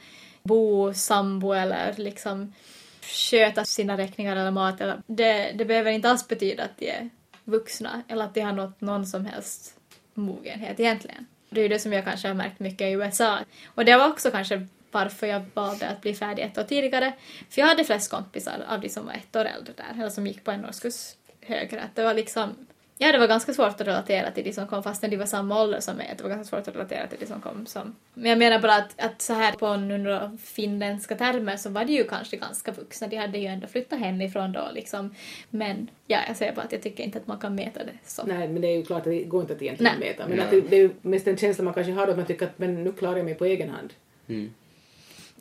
[0.42, 2.54] bo sambo eller liksom
[3.02, 7.10] sköta sina räkningar eller mat, eller, det, det behöver inte alls betyda att de är
[7.44, 9.74] vuxna eller att de har nått någon som helst
[10.14, 11.26] mogenhet egentligen.
[11.50, 13.38] Det är ju det som jag kanske har märkt mycket i USA.
[13.66, 17.12] Och det var också kanske varför jag valde att bli färdig ett år tidigare.
[17.50, 20.26] För jag hade flest kompisar av de som var ett år äldre där, eller som
[20.26, 21.14] gick på en årskurs
[21.48, 21.80] högre.
[21.80, 22.54] Att det var liksom
[23.00, 25.62] Ja, det var ganska svårt att relatera till de som kom fastän de var samma
[25.62, 26.14] ålder som mig.
[26.16, 27.96] Det var ganska svårt att relatera till de som kom som...
[28.14, 31.92] Men jag menar bara att, att så här på då finländska termer så var de
[31.92, 33.06] ju kanske ganska vuxna.
[33.06, 35.14] De hade ju ändå flyttat hemifrån då liksom.
[35.50, 38.22] Men ja, jag säger bara att jag tycker inte att man kan mäta det så.
[38.26, 40.08] Nej, men det är ju klart att det går inte att egentligen Nej.
[40.08, 40.28] mäta.
[40.28, 42.26] Men att det, det är ju mest en känsla man kanske har då att man
[42.26, 43.92] tycker att men nu klarar jag mig på egen hand.
[44.28, 44.54] Mm.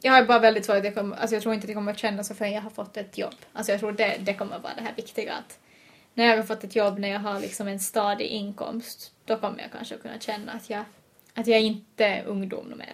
[0.01, 1.91] Jag har bara väldigt svårt att jag kommer, alltså jag tror inte att jag kommer
[1.91, 3.36] att känna så förrän jag har fått ett jobb.
[3.53, 5.60] Alltså jag tror det, det kommer vara det här viktiga att
[6.18, 9.59] när jag har fått ett jobb, när jag har liksom en stadig inkomst, då kommer
[9.61, 10.84] jag kanske kunna känna att jag,
[11.34, 12.93] att jag inte är ungdom mer.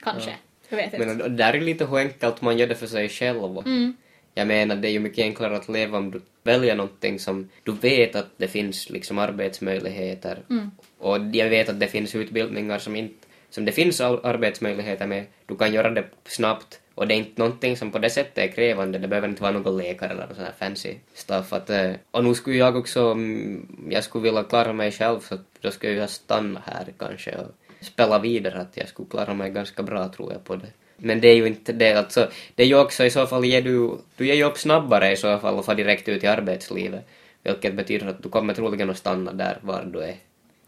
[0.00, 0.34] Kanske.
[0.68, 1.06] Jag vet inte.
[1.06, 3.58] Men och där är lite hur enkelt man gör det för sig själv.
[3.58, 3.96] Mm.
[4.34, 7.72] Jag menar, det är ju mycket enklare att leva om du väljer någonting som du
[7.72, 10.38] vet att det finns liksom arbetsmöjligheter.
[10.50, 10.70] Mm.
[10.98, 15.26] Och jag vet att det finns utbildningar som inte som det finns arbetsmöjligheter med.
[15.46, 18.52] Du kan göra det snabbt och det är inte någonting som på det sättet är
[18.52, 18.98] krävande.
[18.98, 21.52] Det behöver inte vara någon läkare eller något sånt här fancy stuff.
[21.52, 25.38] Att, eh, och nu skulle jag också, mm, jag skulle vilja klara mig själv så
[25.60, 28.60] då skulle jag stanna här kanske och spela vidare.
[28.60, 30.72] Att jag skulle klara mig ganska bra tror jag på det.
[30.96, 33.62] Men det är ju inte det, alltså, det är ju också i så fall ger
[33.62, 37.08] du, du ger ju upp snabbare i så fall och får direkt ut i arbetslivet.
[37.42, 40.16] Vilket betyder att du kommer troligen att stanna där var du är.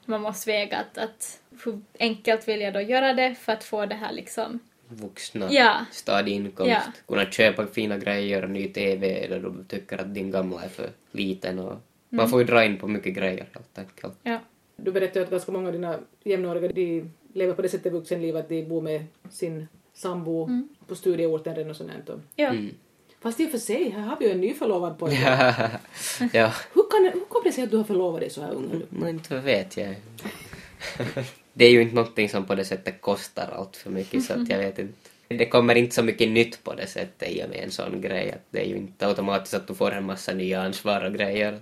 [0.05, 3.87] Man måste väga att, att hur enkelt vill jag då göra det för att få
[3.87, 4.61] det här liksom...
[4.97, 5.77] Vuxna, Ja.
[5.93, 6.81] stadig inkomst, Ja.
[7.09, 11.59] kunna köpa fina grejer, ny TV eller du tycker att din gamla är för liten
[11.59, 11.77] och
[12.09, 14.15] man får ju dra in på mycket grejer helt enkelt.
[14.23, 14.39] Ja.
[14.77, 18.49] Du berättade att ganska många av dina jämnåriga de lever på det sättet vuxenliv att
[18.49, 20.49] de bor med sin sambo
[20.87, 22.21] på studieorten redan och sånt där.
[22.37, 22.49] Ja.
[22.49, 22.75] Mm.
[23.21, 25.17] Fast i och för sig, här har vi ju en nyförlovad pojke.
[26.33, 29.09] ja, Hur, kan, hur kommer det sig att du har förlovat dig så här ung?
[29.09, 29.95] inte vet jag.
[31.55, 34.49] Det är ju inte någonting som på det sättet kostar allt för mycket så att
[34.49, 34.95] jag vet inte.
[35.29, 38.33] Det kommer inte så mycket nytt på det sättet i och med en sån grej
[38.33, 41.61] att det är ju inte automatiskt att du får en massa nya ansvar och grejer.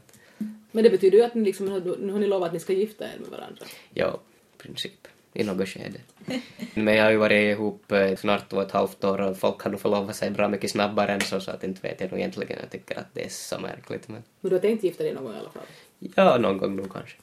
[0.70, 1.66] Men det betyder ju att ni liksom,
[2.00, 3.64] nu har ni lovat att ni ska gifta er med varandra.
[3.94, 4.20] Ja,
[4.58, 5.08] i princip.
[5.34, 6.00] I något skede.
[6.74, 9.62] Men jag har ju varit ihop eh, snart två och ett halvt år och folk
[9.62, 12.20] har nog förlovat sig bra mycket snabbare än så så att inte vet jag nog
[12.20, 12.58] egentligen.
[12.60, 14.22] Jag tycker att det är så märkligt men...
[14.40, 15.62] Men du har tänkt gifta dig någon gång i alla fall?
[15.98, 17.16] Ja, någon gång nog kanske.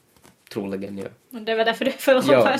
[0.53, 1.07] Troligen, ja.
[1.37, 2.59] Och det var därför du är förlovad.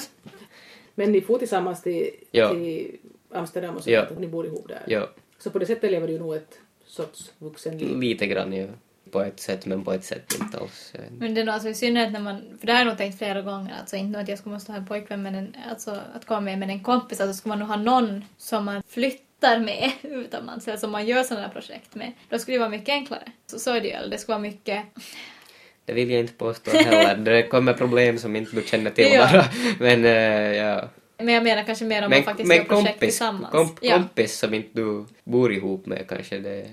[0.96, 2.50] Men ni får tillsammans till, Ja.
[2.50, 2.96] till
[3.34, 4.02] Amsterdam och så Ja.
[4.02, 4.84] att ni bor ihop där.
[4.88, 5.10] Ja,
[5.40, 8.00] Så på det sättet lever du ju nog ett sorts vuxenliv.
[8.00, 8.68] lite grann, ja.
[9.12, 10.94] På ett sätt, men på ett sätt inte alls.
[11.18, 13.18] Men det är nog alltså i synnerhet när man, för det har jag nog tänkt
[13.18, 15.98] flera gånger, alltså inte nog att jag skulle måste ha en pojkvän men en, alltså
[16.16, 19.60] att komma med med en kompis, alltså ska man nog ha någon som man flyttar
[19.60, 22.90] med utomlands, eller som man gör sådana här projekt med, då skulle det vara mycket
[22.90, 23.24] enklare.
[23.48, 24.84] Så, så är det ju, eller det skulle vara mycket,
[25.90, 27.16] Det vill jag inte påstå heller.
[27.26, 29.30] Det kommer problem som inte du känner till Ja.
[29.32, 29.46] bara.
[29.80, 30.12] Men, eh,
[30.58, 30.90] ja.
[31.18, 33.52] men jag menar kanske mer om Men, man faktiskt men gör projekt kompis, tillsammans.
[33.52, 33.96] komp, ja.
[33.96, 36.66] kompis som inte du bor ihop med kanske det...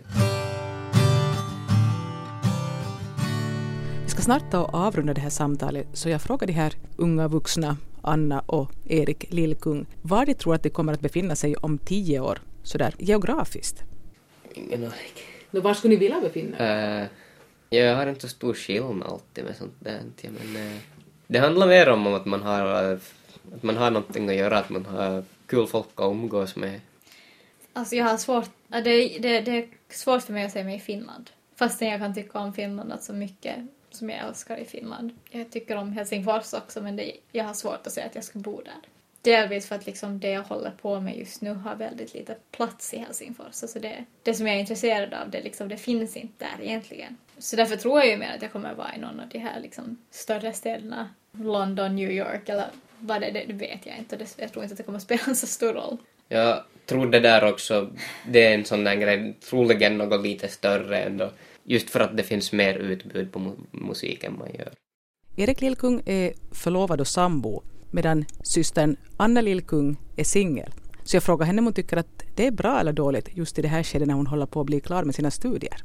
[4.05, 7.29] Vi ska snart ta och avrunda det här samtalet så jag frågar de här unga
[7.29, 11.79] vuxna, Anna och Erik Lillkung, var de tror att de kommer att befinna sig om
[11.79, 13.83] tio år, sådär geografiskt.
[14.55, 15.12] Ingen aning.
[15.51, 17.03] Var skulle ni vilja befinna er?
[17.03, 17.07] Uh,
[17.69, 20.01] jag har inte så stor skillnad alltid med sånt där.
[20.23, 20.79] Men, eh,
[21.27, 22.67] Det handlar mer om att man har,
[23.55, 26.81] att man har någonting att göra, att man har kul folk att umgås med.
[27.73, 30.81] Alltså jag har svårt, det, det, det är svårt för mig att se mig i
[30.81, 31.31] Finland.
[31.57, 33.57] Fastän jag kan tycka om Finland alltså mycket
[33.91, 35.11] som jag älskar i Finland.
[35.31, 38.39] Jag tycker om Helsingfors också men det, jag har svårt att säga att jag ska
[38.39, 38.96] bo där.
[39.27, 42.95] Delvis för att liksom det jag håller på med just nu har väldigt lite plats
[42.95, 43.62] i Helsingfors.
[43.62, 47.16] Alltså det, det som jag är intresserad av, det, liksom, det finns inte där egentligen.
[47.39, 49.61] Så därför tror jag ju mer att jag kommer vara i någon av de här
[49.61, 51.09] liksom, större städerna.
[51.33, 52.66] London, New York eller
[52.99, 54.16] vad det är, det, det vet jag inte.
[54.16, 55.97] Det, jag tror inte att det kommer att spela en så stor roll.
[56.29, 57.91] Jag tror det där också,
[58.29, 61.31] det är en sån där grej, troligen något lite större ändå.
[61.64, 64.72] Just för att det finns mer utbud på mu- musik än man gör.
[65.37, 70.72] Erik Lillkung är förlovad och sambo medan systern Anna Lillkung är singel.
[71.05, 73.62] Så jag frågar henne om hon tycker att det är bra eller dåligt just i
[73.62, 75.76] det här skedet när hon håller på att bli klar med sina studier.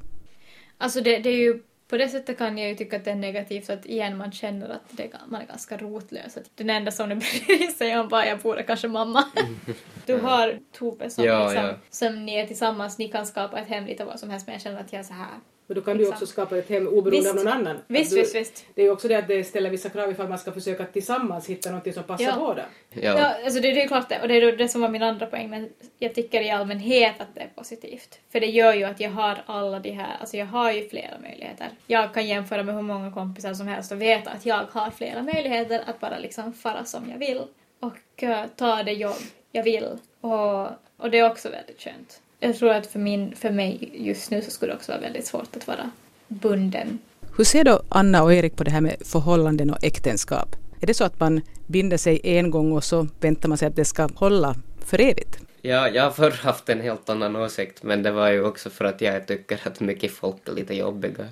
[0.77, 3.15] Alltså det, det är ju, på det sättet kan jag ju tycka att det är
[3.15, 6.37] negativt att igen man känner att det, man är ganska rotlös.
[6.37, 7.15] Att den enda som nu
[7.47, 9.23] bryr sig om vad jag bor är kanske mamma.
[10.05, 11.73] Du har Tove som, Ja, liksom, ja.
[11.89, 14.61] som ni är tillsammans, ni kan skapa ett hem lite vad som helst men jag
[14.61, 15.39] känner att jag är så här.
[15.72, 17.30] Men då kan du ju också skapa ett hem oberoende Visst.
[17.30, 17.78] av någon annan.
[17.88, 18.65] Visst, du, visst, visst.
[18.76, 21.49] Det är ju också det att det ställer vissa krav ifall man ska försöka tillsammans
[21.49, 22.36] hitta något som passar Ja.
[22.39, 22.65] båda.
[22.89, 23.01] Ja.
[23.01, 24.22] Ja, alltså det, det är klart det.
[24.22, 25.49] Och det är det som var min andra poäng.
[25.49, 25.69] Men
[25.99, 28.19] jag tycker i allmänhet att det är positivt.
[28.32, 31.19] För det gör ju att jag har alla de här, alltså jag har ju flera
[31.22, 31.67] möjligheter.
[31.88, 35.22] Jag kan jämföra med hur många kompisar som helst och veta att jag har flera
[35.24, 37.41] möjligheter att bara liksom fara som jag vill.
[37.80, 39.88] Och eh, ta det jobb jag vill.
[40.22, 40.61] Och,
[40.97, 42.20] och det är också väldigt skönt.
[42.43, 45.25] Jag tror att för, min, för mig just nu så skulle det också vara väldigt
[45.25, 45.91] svårt att vara
[46.27, 46.99] bunden
[47.37, 50.55] Hur ser då Anna och Erik på det här med förhållanden och äktenskap?
[50.81, 53.75] Är det så att man binder sig en gång och så väntar man sig att
[53.75, 55.39] det ska hålla för evigt?
[55.61, 58.85] Ja, jag har förr haft en helt annan åsikt, men det var ju också för
[58.85, 61.27] att jag tycker att mycket folk är lite jobbiga.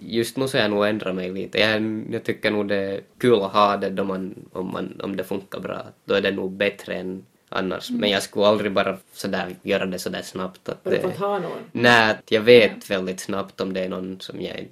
[0.00, 1.58] Just nu så har jag nog ändrat mig lite.
[1.58, 5.16] Jag, jag tycker nog det är kul att ha det då man, om, man, om
[5.16, 5.86] det funkar bra.
[6.04, 7.24] Då är det nog bättre än
[7.54, 7.90] annars.
[7.90, 10.68] Men jag skulle aldrig bara sådär göra det sådär snabbt.
[10.68, 11.58] Att Bara det, för att ha någon.
[11.72, 14.68] nej, att jag vet väldigt snabbt om det är någon som jag...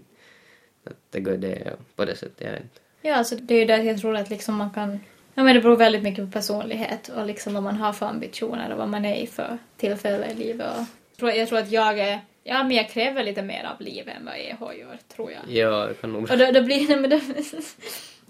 [0.84, 2.80] Att det går det på det sättet, jag inte.
[3.02, 5.00] Ja, alltså det är ju det jag tror att liksom man kan...
[5.34, 8.72] Ja, men det beror väldigt mycket på personlighet och liksom vad man har för ambitioner
[8.72, 10.66] och vad man är i för tillfälle i livet.
[10.70, 12.20] Och jag, tror, jag tror att jag är...
[12.44, 15.40] Ja, men jag kräver lite mer av livet än vad EH gör, tror jag.
[15.56, 16.30] Ja, jag kan nog...
[16.30, 16.96] Och då, då blir det...
[17.00, 17.20] Men då,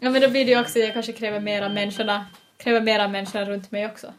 [0.01, 2.27] ja, men då blir det ju också jag kanske kräver mer av människorna.
[2.57, 4.13] Kräver mer av människorna runt mig också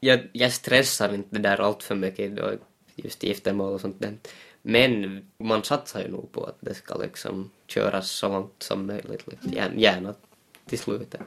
[0.00, 2.52] jag, jag stressar inte det där allt för mycket då,
[2.96, 4.16] just giftermål och sånt där.
[4.62, 9.26] Men man satsar ju nog på att det ska liksom köras så långt som möjligt.
[9.26, 9.52] liksom.
[9.76, 10.14] Gärna,
[10.66, 11.20] till slutet.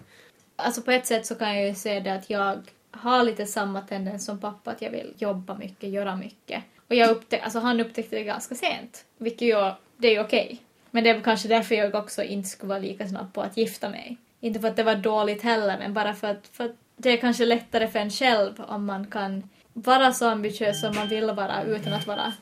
[0.55, 2.61] Alltså på ett sätt så kan jag ju se det att jag
[2.91, 6.63] har lite samma tendens som pappa, att jag vill jobba mycket, göra mycket.
[6.88, 10.61] Och jag upptäck, alltså han upptäckte det ganska sent, vilket ju, det är ju okej.
[10.91, 13.89] Men det är kanske därför jag också inte skulle vara lika snabb på att gifta
[13.89, 14.17] mig.
[14.39, 17.17] Inte för att det var dåligt heller, men bara för att, för att det är
[17.17, 21.63] kanske lättare för en själv om man kan vara så ambitiös som man vill vara
[21.63, 22.33] utan att vara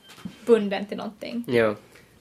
[0.46, 1.44] bunden till någonting.
[1.48, 1.76] Jo.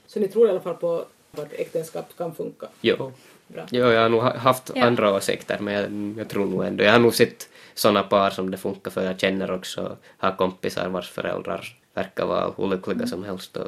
[0.07, 2.67] Så ni tror i alla fall på att äktenskap kan funka?
[2.81, 3.11] Jo.
[3.47, 3.65] Bra.
[3.71, 4.85] Jo, jag har nog ha- haft Ja.
[4.85, 6.83] andra åsikter men jag, jag tror nog ändå.
[6.83, 9.03] Jag har nog sett såna par som det funkar för.
[9.03, 13.57] Jag känner också, har kompisar vars föräldrar verkar vara olyckliga som helst.
[13.57, 13.67] Och,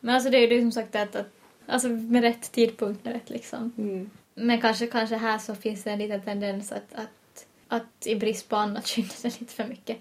[0.00, 1.26] Men alltså det är ju som sagt att, att
[1.66, 3.72] alltså med rätt tidpunkt, med rätt liksom.
[3.78, 4.10] Mm.
[4.34, 7.08] Men kanske, kanske här så finns det en liten tendens att, att,
[7.70, 9.96] att i brist på annat skynda sig lite för mycket.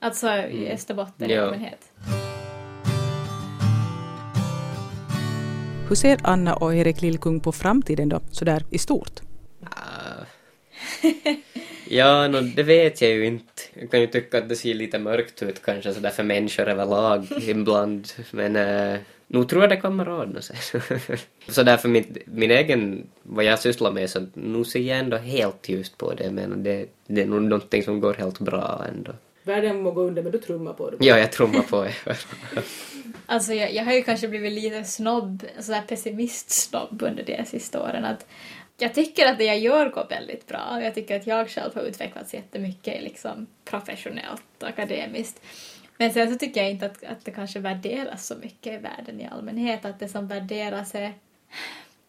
[0.00, 1.42] Alltså i Österbotten i Ja.
[1.42, 1.92] allmänhet.
[5.88, 9.20] Hur ser Anna och Erik Lillkung på framtiden då, sådär i stort?
[9.70, 10.24] Ah.
[11.88, 13.62] ja, no, det vet jag ju inte.
[13.74, 17.26] Jag kan ju tycka att det ser lite mörkt ut kanske sådär för människor överlag
[17.42, 18.08] ibland.
[18.30, 18.98] Men uh,
[19.28, 20.56] nog tror jag det kommer att ordna sig.
[21.48, 25.68] sådär för min, min egen, vad jag sysslar med så nu ser jag ändå helt
[25.68, 26.30] ljust på det.
[26.30, 29.12] Menar det, det är nog någonting som går helt bra ändå.
[29.42, 30.96] Världen må gå under men du trummar på det.
[31.06, 31.96] Ja, jag trummar på er.
[33.26, 38.04] Alltså jag, jag har ju kanske blivit lite snobb, sådär pessimist-snobb under de sista åren.
[38.04, 38.26] Att
[38.78, 40.80] jag tycker att det jag gör går väldigt bra.
[40.82, 45.40] Jag tycker att jag själv har utvecklats jättemycket liksom professionellt och akademiskt.
[45.98, 49.20] Men sen så tycker jag inte att, att det kanske värderas så mycket i världen
[49.20, 49.84] i allmänhet.
[49.84, 51.14] Att det som värderas är...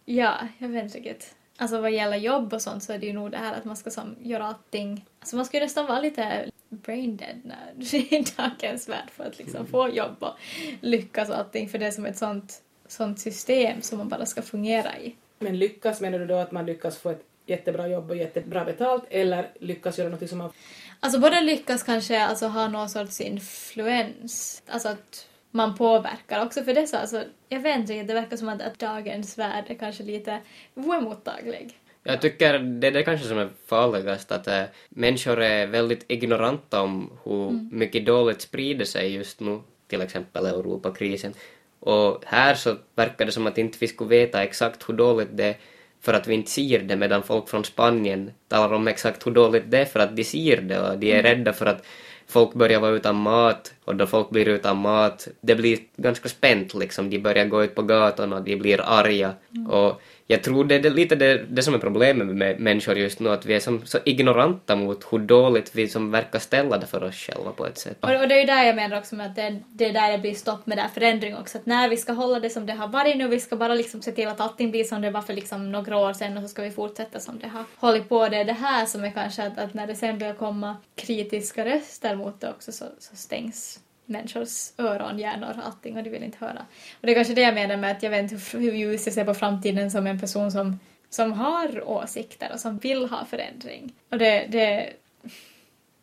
[0.06, 1.36] Ja, jag vet inte riktigt.
[1.58, 3.78] Alltså vad gäller jobb och sånt så är det ju nog det här att man
[3.78, 5.06] ska som, göra allting...
[5.20, 9.38] Alltså man ska ju nästan vara lite brain dead när, i dagens värld för att
[9.38, 10.36] liksom få jobb och
[10.82, 11.70] lyckas och allting.
[11.70, 15.16] För det är som ett sånt, sånt system som man bara ska fungera i.
[15.40, 19.04] Men lyckas, menar du då att man lyckas få ett jättebra jobb och jättebra betalt
[19.10, 20.52] eller lyckas göra något som man...
[21.00, 26.74] Alltså både lyckas kanske alltså ha någon sorts influens, alltså att man påverkar också för
[26.74, 30.04] det så alltså, jag vet inte, det verkar som att, att dagens värld är kanske
[30.04, 30.40] lite
[30.76, 31.74] oemottaglig.
[32.04, 36.82] Jag tycker det är det kanske som är farligast, att äh, människor är väldigt ignoranta
[36.82, 37.70] om hur Mm.
[37.72, 41.34] mycket dåligt sprider sig just nu, till exempel Europakrisen.
[41.80, 45.46] Och här så verkar det som att inte vi skulle veta exakt hur dåligt det
[45.46, 45.56] är
[46.02, 49.72] för att vi inte ser det, medan folk från Spanien talar om exakt hur dåligt
[49.72, 51.86] det är för att de ser det och de är rädda för att
[52.28, 56.74] folk börjar vara utan mat och då folk blir utan mat, det blir ganska spänt
[56.74, 57.10] liksom.
[57.10, 59.34] De börjar gå ut på och de blir arga.
[59.70, 63.30] Och jag tror det är lite det, det som är problemet med människor just nu,
[63.30, 67.04] att vi är som, så ignoranta mot hur dåligt vi som verkar ställa det för
[67.04, 67.98] oss själva på ett sätt.
[68.00, 70.12] Och, och det är ju där jag menar också med att det, det är där
[70.12, 71.58] det blir stopp med den förändring också.
[71.58, 74.02] Att när vi ska hålla det som det har varit nu, vi ska bara liksom
[74.02, 76.50] se till att allting blir som det var för liksom några år sedan och så
[76.50, 78.30] ska vi fortsätta som det har hållit på.
[78.30, 81.66] Det är det här som är kanske att, att när det sen börjar komma kritiska
[81.66, 83.80] röster mot det också så, så stängs
[84.10, 86.66] människors öron, hjärnor, allting och de vill inte höra.
[87.02, 89.14] Och det är kanske det jag menar med att jag vet inte hur, ljus jag
[89.14, 90.80] ser på framtiden som en person som,
[91.10, 93.94] som har åsikter och som vill ha förändring.
[94.12, 94.90] Och det, det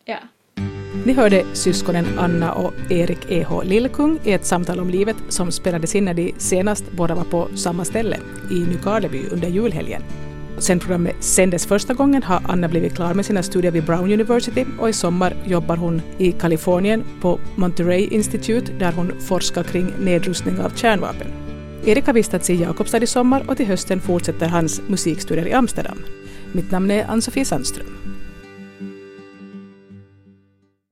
[0.05, 0.17] ja.
[1.05, 3.63] Ni hörde syskonen Anna och Erik E.H.
[3.63, 7.57] Lillkung i ett samtal om livet som spelades in när de senast båda var på
[7.57, 8.17] samma ställe,
[8.51, 10.01] i Nykarleby under julhelgen.
[10.59, 14.65] Sen programmet sändes första gången har Anna blivit klar med sina studier vid Brown University
[14.79, 20.59] och i sommar jobbar hon i Kalifornien på Monterey Institute där hon forskar kring nedrustning
[20.59, 21.27] av kärnvapen.
[21.85, 25.97] Erik har vistats i Jakobstad i sommar och till hösten fortsätter hans musikstudier i Amsterdam.
[26.51, 27.97] Mitt namn är Ann-Sofie Sandström.